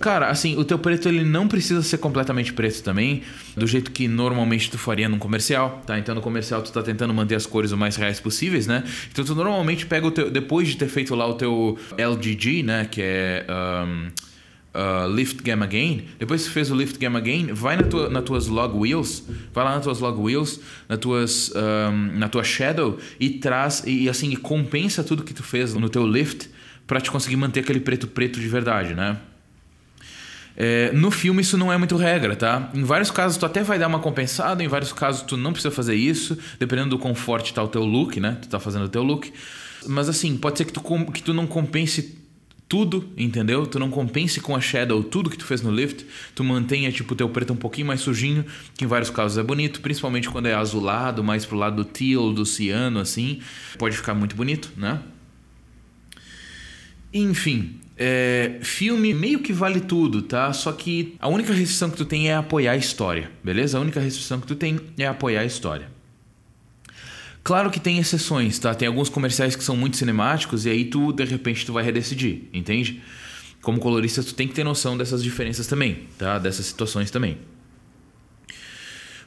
Cara, 0.00 0.30
assim, 0.30 0.56
o 0.56 0.64
teu 0.64 0.78
preto 0.78 1.10
ele 1.10 1.22
não 1.22 1.46
precisa 1.46 1.82
ser 1.82 1.98
completamente 1.98 2.54
preto 2.54 2.82
também, 2.82 3.22
do 3.54 3.66
jeito 3.66 3.90
que 3.90 4.08
normalmente 4.08 4.70
tu 4.70 4.78
faria 4.78 5.10
num 5.10 5.18
comercial, 5.18 5.82
tá? 5.86 5.98
Então 5.98 6.14
no 6.14 6.22
comercial 6.22 6.62
tu 6.62 6.72
tá 6.72 6.82
tentando 6.82 7.12
manter 7.12 7.34
as 7.34 7.44
cores 7.44 7.70
o 7.70 7.76
mais 7.76 7.96
reais 7.96 8.18
possíveis, 8.18 8.66
né? 8.66 8.82
Então 9.12 9.22
tu 9.22 9.34
normalmente 9.34 9.84
pega 9.84 10.06
o 10.06 10.10
teu, 10.10 10.30
depois 10.30 10.68
de 10.68 10.78
ter 10.78 10.88
feito 10.88 11.14
lá 11.14 11.26
o 11.26 11.34
teu 11.34 11.78
LGG, 11.98 12.62
né, 12.62 12.86
que 12.90 13.02
é 13.02 13.44
um, 13.86 14.08
uh, 14.74 15.14
Lift 15.14 15.42
Gamma 15.42 15.66
Gain, 15.66 16.06
depois 16.18 16.46
que 16.46 16.50
fez 16.50 16.70
o 16.70 16.74
Lift 16.74 16.98
Gamma 16.98 17.20
Gain, 17.20 17.52
vai 17.52 17.76
na 17.76 17.82
tua, 17.82 18.08
nas 18.08 18.24
tuas 18.24 18.46
log 18.46 18.74
wheels, 18.78 19.24
vai 19.52 19.64
lá 19.66 19.74
nas 19.74 19.84
tuas 19.84 20.00
log 20.00 20.18
wheels, 20.18 20.60
nas 20.88 20.98
tuas, 20.98 21.52
um, 21.54 22.18
na 22.18 22.28
tua 22.30 22.42
shadow 22.42 22.98
e 23.20 23.28
traz, 23.28 23.82
e 23.86 24.08
assim, 24.08 24.34
compensa 24.34 25.04
tudo 25.04 25.22
que 25.22 25.34
tu 25.34 25.42
fez 25.42 25.74
no 25.74 25.90
teu 25.90 26.06
lift 26.06 26.48
para 26.86 27.02
te 27.02 27.10
conseguir 27.10 27.36
manter 27.36 27.60
aquele 27.60 27.80
preto 27.80 28.06
preto 28.06 28.40
de 28.40 28.48
verdade, 28.48 28.94
né? 28.94 29.18
É, 30.56 30.90
no 30.92 31.10
filme 31.10 31.42
isso 31.42 31.56
não 31.56 31.72
é 31.72 31.78
muito 31.78 31.96
regra, 31.96 32.36
tá? 32.36 32.70
Em 32.74 32.82
vários 32.82 33.10
casos 33.10 33.36
tu 33.36 33.46
até 33.46 33.62
vai 33.62 33.78
dar 33.78 33.88
uma 33.88 33.98
compensada, 33.98 34.62
em 34.62 34.68
vários 34.68 34.92
casos 34.92 35.22
tu 35.22 35.36
não 35.36 35.52
precisa 35.52 35.70
fazer 35.70 35.94
isso, 35.94 36.36
dependendo 36.58 36.96
do 36.96 37.14
forte 37.14 37.54
tá 37.54 37.62
o 37.62 37.68
teu 37.68 37.84
look, 37.84 38.18
né? 38.20 38.36
Tu 38.42 38.48
tá 38.48 38.60
fazendo 38.60 38.84
o 38.84 38.88
teu 38.88 39.02
look. 39.02 39.32
Mas 39.86 40.08
assim, 40.08 40.36
pode 40.36 40.58
ser 40.58 40.64
que 40.64 40.72
tu, 40.72 40.82
que 41.12 41.22
tu 41.22 41.32
não 41.32 41.46
compense 41.46 42.20
tudo, 42.70 43.10
entendeu? 43.16 43.66
Tu 43.66 43.80
não 43.80 43.90
compense 43.90 44.40
com 44.40 44.54
a 44.54 44.60
shadow 44.60 45.02
tudo 45.02 45.28
que 45.28 45.36
tu 45.36 45.44
fez 45.44 45.60
no 45.60 45.72
lift, 45.72 46.06
tu 46.36 46.44
mantenha 46.44 46.92
tipo 46.92 47.16
teu 47.16 47.28
preto 47.28 47.52
um 47.52 47.56
pouquinho 47.56 47.88
mais 47.88 48.00
sujinho, 48.00 48.44
que 48.76 48.84
em 48.84 48.86
vários 48.86 49.10
casos 49.10 49.38
é 49.38 49.42
bonito, 49.42 49.80
principalmente 49.80 50.30
quando 50.30 50.46
é 50.46 50.54
azulado, 50.54 51.24
mais 51.24 51.44
pro 51.44 51.56
lado 51.56 51.76
do 51.76 51.84
teal, 51.84 52.32
do 52.32 52.46
ciano 52.46 53.00
assim, 53.00 53.40
pode 53.76 53.96
ficar 53.96 54.14
muito 54.14 54.36
bonito, 54.36 54.70
né? 54.76 55.00
Enfim, 57.12 57.80
é, 58.02 58.58
filme 58.62 59.12
meio 59.12 59.40
que 59.40 59.52
vale 59.52 59.78
tudo, 59.78 60.22
tá? 60.22 60.50
Só 60.54 60.72
que 60.72 61.14
a 61.20 61.28
única 61.28 61.52
restrição 61.52 61.90
que 61.90 61.98
tu 61.98 62.06
tem 62.06 62.30
é 62.30 62.34
apoiar 62.34 62.72
a 62.72 62.76
história, 62.76 63.30
beleza? 63.44 63.76
A 63.76 63.80
única 63.82 64.00
restrição 64.00 64.40
que 64.40 64.46
tu 64.46 64.56
tem 64.56 64.80
é 64.96 65.06
apoiar 65.06 65.42
a 65.42 65.44
história. 65.44 65.86
Claro 67.44 67.70
que 67.70 67.78
tem 67.78 67.98
exceções, 67.98 68.58
tá? 68.58 68.74
Tem 68.74 68.88
alguns 68.88 69.10
comerciais 69.10 69.54
que 69.54 69.62
são 69.62 69.76
muito 69.76 69.98
cinemáticos 69.98 70.64
e 70.64 70.70
aí 70.70 70.86
tu, 70.86 71.12
de 71.12 71.24
repente, 71.24 71.66
tu 71.66 71.74
vai 71.74 71.84
redecidir, 71.84 72.44
entende? 72.54 73.02
Como 73.60 73.78
colorista, 73.78 74.22
tu 74.22 74.34
tem 74.34 74.48
que 74.48 74.54
ter 74.54 74.64
noção 74.64 74.96
dessas 74.96 75.22
diferenças 75.22 75.66
também, 75.66 76.06
tá? 76.16 76.38
Dessas 76.38 76.64
situações 76.64 77.10
também. 77.10 77.36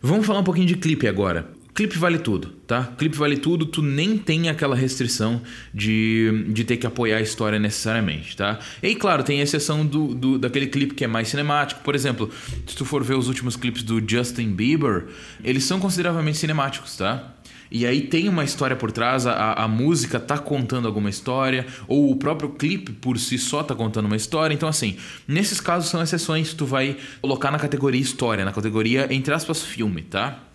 Vamos 0.01 0.25
falar 0.25 0.39
um 0.39 0.43
pouquinho 0.43 0.65
de 0.65 0.75
clipe 0.77 1.07
agora. 1.07 1.47
Clipe 1.73 1.97
vale 1.97 2.19
tudo, 2.19 2.49
tá? 2.67 2.83
Clipe 2.97 3.17
vale 3.17 3.35
tudo, 3.35 3.65
tu 3.65 3.81
nem 3.81 4.15
tem 4.15 4.47
aquela 4.47 4.75
restrição 4.75 5.41
de, 5.73 6.45
de 6.49 6.63
ter 6.63 6.77
que 6.77 6.85
apoiar 6.85 7.17
a 7.17 7.21
história 7.21 7.57
necessariamente, 7.57 8.37
tá? 8.37 8.59
E 8.81 8.93
claro, 8.93 9.23
tem 9.23 9.39
a 9.39 9.43
exceção 9.43 9.83
do, 9.83 10.13
do, 10.13 10.37
daquele 10.37 10.67
clipe 10.67 10.93
que 10.93 11.03
é 11.03 11.07
mais 11.07 11.29
cinemático. 11.29 11.81
Por 11.81 11.95
exemplo, 11.95 12.29
se 12.67 12.75
tu 12.75 12.85
for 12.85 13.03
ver 13.03 13.15
os 13.15 13.27
últimos 13.27 13.55
clipes 13.55 13.81
do 13.81 13.99
Justin 14.07 14.51
Bieber, 14.51 15.07
eles 15.43 15.63
são 15.63 15.79
consideravelmente 15.79 16.37
cinemáticos, 16.37 16.95
tá? 16.95 17.33
E 17.71 17.87
aí 17.87 18.01
tem 18.01 18.29
uma 18.29 18.43
história 18.43 18.75
por 18.75 18.91
trás, 18.91 19.25
a, 19.25 19.53
a 19.53 19.67
música 19.67 20.19
tá 20.19 20.37
contando 20.37 20.87
alguma 20.87 21.09
história, 21.09 21.65
ou 21.87 22.11
o 22.11 22.15
próprio 22.15 22.49
clipe 22.49 22.91
por 22.91 23.17
si 23.17 23.39
só 23.39 23.63
tá 23.63 23.73
contando 23.73 24.05
uma 24.05 24.15
história. 24.15 24.53
Então, 24.53 24.69
assim, 24.69 24.95
nesses 25.27 25.59
casos 25.59 25.89
são 25.89 26.03
exceções, 26.03 26.53
tu 26.53 26.67
vai 26.67 26.97
colocar 27.19 27.49
na 27.49 27.57
categoria 27.57 27.99
história, 27.99 28.45
na 28.45 28.51
categoria, 28.51 29.07
entre 29.09 29.33
aspas, 29.33 29.63
filme, 29.63 30.03
tá? 30.03 30.52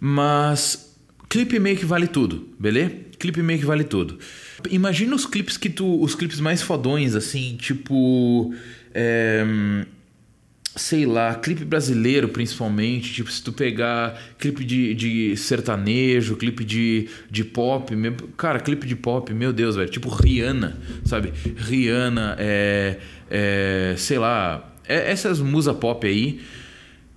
Mas 0.00 0.96
clipe 1.28 1.58
meio 1.58 1.76
que 1.76 1.84
vale 1.84 2.06
tudo, 2.06 2.48
beleza? 2.58 2.92
Clipe 3.18 3.42
meio 3.42 3.58
que 3.58 3.66
vale 3.66 3.84
tudo. 3.84 4.18
Imagina 4.70 5.14
os 5.14 5.26
clipes 5.26 5.56
que 5.56 5.70
tu. 5.70 6.00
Os 6.02 6.14
clipes 6.14 6.40
mais 6.40 6.62
fodões, 6.62 7.14
assim, 7.14 7.56
tipo. 7.56 8.54
É, 8.94 9.44
sei 10.76 11.06
lá, 11.06 11.34
clipe 11.36 11.64
brasileiro 11.64 12.28
principalmente, 12.28 13.12
tipo, 13.12 13.30
se 13.30 13.42
tu 13.42 13.52
pegar 13.52 14.20
clipe 14.38 14.64
de, 14.64 14.94
de 14.94 15.36
sertanejo, 15.36 16.36
clipe 16.36 16.64
de, 16.64 17.08
de 17.30 17.44
pop, 17.44 17.94
cara, 18.36 18.58
clipe 18.58 18.86
de 18.86 18.96
pop, 18.96 19.32
meu 19.32 19.52
Deus, 19.52 19.76
velho, 19.76 19.88
tipo 19.88 20.08
Rihanna, 20.08 20.76
sabe? 21.04 21.32
Rihanna, 21.56 22.36
é, 22.38 22.98
é 23.30 23.94
sei 23.96 24.18
lá, 24.18 24.74
é, 24.88 25.10
essas 25.10 25.38
musa 25.40 25.72
pop 25.72 26.06
aí, 26.06 26.40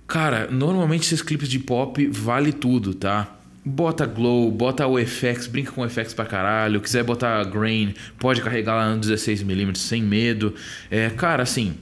Cara, 0.08 0.48
normalmente 0.50 1.02
esses 1.02 1.20
clipes 1.20 1.50
de 1.50 1.58
pop 1.58 2.06
vale 2.06 2.50
tudo, 2.50 2.94
tá? 2.94 3.36
Bota 3.62 4.06
glow, 4.06 4.50
bota 4.50 4.86
o 4.86 4.98
FX, 4.98 5.46
brinca 5.46 5.70
com 5.70 5.82
o 5.82 5.88
FX 5.88 6.14
pra 6.14 6.24
caralho. 6.24 6.80
Quiser 6.80 7.04
botar 7.04 7.44
grain, 7.44 7.94
pode 8.18 8.40
carregar 8.40 8.74
lá 8.76 8.94
no 8.94 9.02
16mm 9.02 9.76
sem 9.76 10.02
medo. 10.02 10.54
É, 10.90 11.10
cara, 11.10 11.42
assim, 11.42 11.74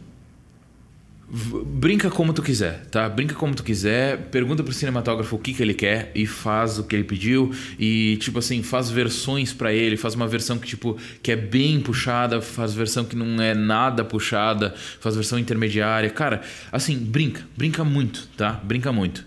Brinca 1.29 2.09
como 2.09 2.33
tu 2.33 2.41
quiser, 2.41 2.87
tá? 2.87 3.09
Brinca 3.09 3.35
como 3.35 3.53
tu 3.53 3.65
quiser, 3.65 4.29
pergunta 4.31 4.63
pro 4.63 4.73
cinematógrafo 4.73 5.35
o 5.35 5.39
que, 5.41 5.53
que 5.53 5.61
ele 5.61 5.75
quer 5.75 6.13
e 6.15 6.25
faz 6.25 6.79
o 6.79 6.85
que 6.85 6.95
ele 6.95 7.03
pediu 7.03 7.53
e 7.81 8.17
tipo 8.21 8.39
assim, 8.39 8.63
faz 8.63 8.91
versões 8.91 9.53
para 9.53 9.73
ele, 9.73 9.97
faz 9.97 10.15
uma 10.15 10.29
versão 10.29 10.57
que 10.57 10.69
tipo 10.69 10.97
que 11.21 11.33
é 11.33 11.37
bem 11.37 11.81
puxada, 11.81 12.41
faz 12.41 12.75
versão 12.75 13.05
que 13.05 13.17
não 13.17 13.43
é 13.43 13.55
nada 13.55 14.05
puxada, 14.05 14.73
faz 15.01 15.17
versão 15.17 15.37
intermediária. 15.37 16.09
Cara, 16.11 16.43
assim, 16.71 16.97
brinca, 16.97 17.43
brinca 17.57 17.83
muito, 17.83 18.29
tá? 18.37 18.53
Brinca 18.53 18.93
muito. 18.93 19.27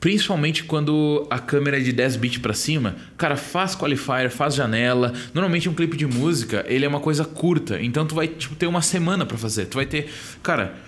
Principalmente 0.00 0.64
quando 0.64 1.24
a 1.30 1.38
câmera 1.38 1.78
é 1.78 1.80
de 1.80 1.92
10 1.92 2.16
bits 2.16 2.38
para 2.38 2.52
cima, 2.52 2.96
cara, 3.16 3.36
faz 3.36 3.76
qualifier, 3.76 4.28
faz 4.28 4.56
janela. 4.56 5.12
Normalmente 5.32 5.68
um 5.68 5.74
clipe 5.74 5.96
de 5.96 6.06
música, 6.06 6.64
ele 6.68 6.84
é 6.84 6.88
uma 6.88 7.00
coisa 7.00 7.24
curta, 7.24 7.80
então 7.80 8.04
tu 8.04 8.16
vai 8.16 8.26
tipo 8.26 8.56
ter 8.56 8.66
uma 8.66 8.82
semana 8.82 9.24
para 9.24 9.38
fazer. 9.38 9.66
Tu 9.66 9.76
vai 9.76 9.86
ter, 9.86 10.08
cara, 10.42 10.87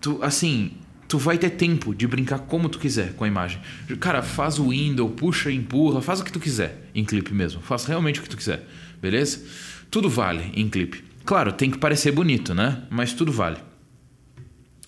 tu, 0.00 0.18
assim, 0.22 0.72
tu 1.08 1.18
vai 1.18 1.38
ter 1.38 1.50
tempo 1.50 1.94
de 1.94 2.06
brincar 2.06 2.40
como 2.40 2.68
tu 2.68 2.78
quiser 2.78 3.14
com 3.14 3.24
a 3.24 3.28
imagem. 3.28 3.60
Cara, 3.98 4.22
faz 4.22 4.58
o 4.58 4.70
window, 4.70 5.08
puxa, 5.10 5.50
empurra, 5.50 6.00
faz 6.00 6.20
o 6.20 6.24
que 6.24 6.32
tu 6.32 6.40
quiser 6.40 6.90
em 6.94 7.04
clipe 7.04 7.32
mesmo. 7.32 7.60
Faz 7.60 7.84
realmente 7.84 8.20
o 8.20 8.22
que 8.22 8.28
tu 8.28 8.36
quiser, 8.36 8.66
beleza? 9.00 9.44
Tudo 9.90 10.08
vale 10.08 10.50
em 10.54 10.68
clipe. 10.68 11.04
Claro, 11.24 11.52
tem 11.52 11.70
que 11.70 11.78
parecer 11.78 12.12
bonito, 12.12 12.54
né? 12.54 12.82
Mas 12.90 13.12
tudo 13.12 13.30
vale. 13.30 13.58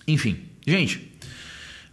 Enfim, 0.07 0.37
gente, 0.65 1.13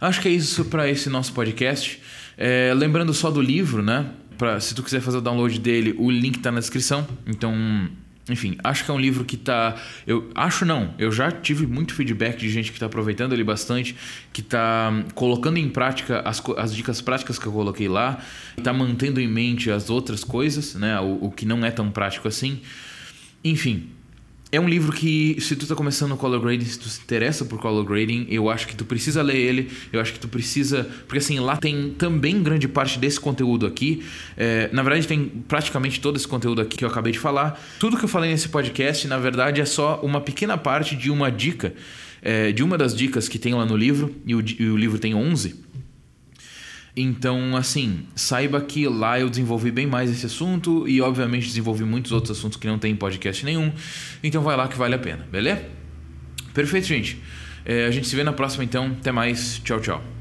Acho 0.01 0.19
que 0.19 0.27
é 0.27 0.31
isso 0.31 0.65
para 0.65 0.89
esse 0.89 1.11
nosso 1.11 1.31
podcast. 1.31 2.01
É, 2.35 2.73
lembrando 2.75 3.13
só 3.13 3.29
do 3.29 3.39
livro, 3.39 3.83
né? 3.83 4.09
Pra, 4.35 4.59
se 4.59 4.73
tu 4.73 4.81
quiser 4.81 4.99
fazer 4.99 5.19
o 5.19 5.21
download 5.21 5.59
dele, 5.59 5.93
o 5.95 6.09
link 6.09 6.39
tá 6.39 6.51
na 6.51 6.59
descrição. 6.59 7.07
Então, 7.27 7.87
enfim, 8.31 8.57
acho 8.63 8.85
que 8.85 8.91
é 8.91 8.93
um 8.93 8.99
livro 8.99 9.25
que 9.25 9.37
tá. 9.37 9.75
Eu 10.05 10.29
acho 10.35 10.65
não, 10.65 10.93
eu 10.97 11.11
já 11.11 11.31
tive 11.31 11.65
muito 11.67 11.93
feedback 11.93 12.39
de 12.39 12.49
gente 12.49 12.71
que 12.71 12.77
está 12.77 12.85
aproveitando 12.85 13.33
ele 13.33 13.43
bastante, 13.43 13.95
que 14.31 14.41
está 14.41 14.91
colocando 15.13 15.57
em 15.57 15.69
prática 15.69 16.21
as, 16.21 16.41
as 16.57 16.75
dicas 16.75 17.01
práticas 17.01 17.37
que 17.37 17.45
eu 17.45 17.51
coloquei 17.51 17.87
lá, 17.87 18.23
está 18.57 18.73
mantendo 18.73 19.19
em 19.19 19.27
mente 19.27 19.69
as 19.71 19.89
outras 19.89 20.23
coisas, 20.23 20.75
né? 20.75 20.99
O, 20.99 21.25
o 21.25 21.31
que 21.31 21.45
não 21.45 21.65
é 21.65 21.71
tão 21.71 21.89
prático 21.91 22.27
assim. 22.27 22.61
Enfim, 23.43 23.89
é 24.51 24.59
um 24.59 24.67
livro 24.67 24.91
que, 24.91 25.37
se 25.39 25.55
tu 25.55 25.65
tá 25.65 25.73
começando 25.75 26.11
o 26.11 26.17
color 26.17 26.41
grading, 26.41 26.65
se 26.65 26.77
tu 26.77 26.89
se 26.89 26.99
interessa 27.01 27.45
por 27.45 27.57
color 27.57 27.85
grading, 27.85 28.27
eu 28.29 28.49
acho 28.49 28.67
que 28.67 28.75
tu 28.75 28.83
precisa 28.83 29.21
ler 29.21 29.37
ele. 29.37 29.71
Eu 29.93 30.01
acho 30.01 30.11
que 30.11 30.19
tu 30.19 30.27
precisa. 30.27 30.83
Porque 31.07 31.19
assim, 31.19 31.39
lá 31.39 31.55
tem 31.55 31.91
também 31.97 32.43
grande 32.43 32.67
parte 32.67 32.99
desse 32.99 33.17
conteúdo 33.17 33.65
aqui. 33.65 34.03
É, 34.35 34.69
na 34.73 34.83
verdade, 34.83 35.07
tem 35.07 35.25
praticamente 35.47 36.01
todo 36.01 36.17
esse 36.17 36.27
conteúdo 36.27 36.61
aqui 36.61 36.77
que 36.77 36.83
eu 36.83 36.89
acabei 36.89 37.13
de 37.13 37.19
falar. 37.19 37.61
Tudo 37.79 37.97
que 37.97 38.03
eu 38.03 38.09
falei 38.09 38.29
nesse 38.29 38.49
podcast, 38.49 39.07
na 39.07 39.17
verdade, 39.17 39.61
é 39.61 39.65
só 39.65 40.01
uma 40.03 40.19
pequena 40.19 40.57
parte 40.57 40.97
de 40.97 41.09
uma 41.09 41.31
dica. 41.31 41.73
É, 42.21 42.51
de 42.51 42.61
uma 42.61 42.77
das 42.77 42.93
dicas 42.93 43.27
que 43.27 43.39
tem 43.39 43.53
lá 43.55 43.65
no 43.65 43.75
livro, 43.75 44.13
e 44.27 44.35
o, 44.35 44.43
e 44.59 44.69
o 44.69 44.77
livro 44.77 44.99
tem 44.99 45.15
11 45.15 45.70
então, 46.95 47.55
assim, 47.55 48.05
saiba 48.15 48.59
que 48.61 48.87
lá 48.87 49.19
eu 49.19 49.29
desenvolvi 49.29 49.71
bem 49.71 49.87
mais 49.87 50.11
esse 50.11 50.25
assunto 50.25 50.87
e, 50.87 51.01
obviamente, 51.01 51.47
desenvolvi 51.47 51.83
muitos 51.83 52.11
outros 52.11 52.37
assuntos 52.37 52.57
que 52.57 52.67
não 52.67 52.77
tem 52.77 52.91
em 52.91 52.95
podcast 52.95 53.45
nenhum. 53.45 53.71
Então, 54.21 54.41
vai 54.41 54.57
lá 54.57 54.67
que 54.67 54.77
vale 54.77 54.95
a 54.95 54.99
pena, 54.99 55.25
beleza? 55.31 55.63
Perfeito, 56.53 56.87
gente. 56.87 57.21
É, 57.65 57.85
a 57.85 57.91
gente 57.91 58.07
se 58.07 58.15
vê 58.15 58.23
na 58.23 58.33
próxima, 58.33 58.63
então. 58.63 58.87
Até 58.99 59.11
mais. 59.11 59.59
Tchau, 59.63 59.79
tchau. 59.79 60.20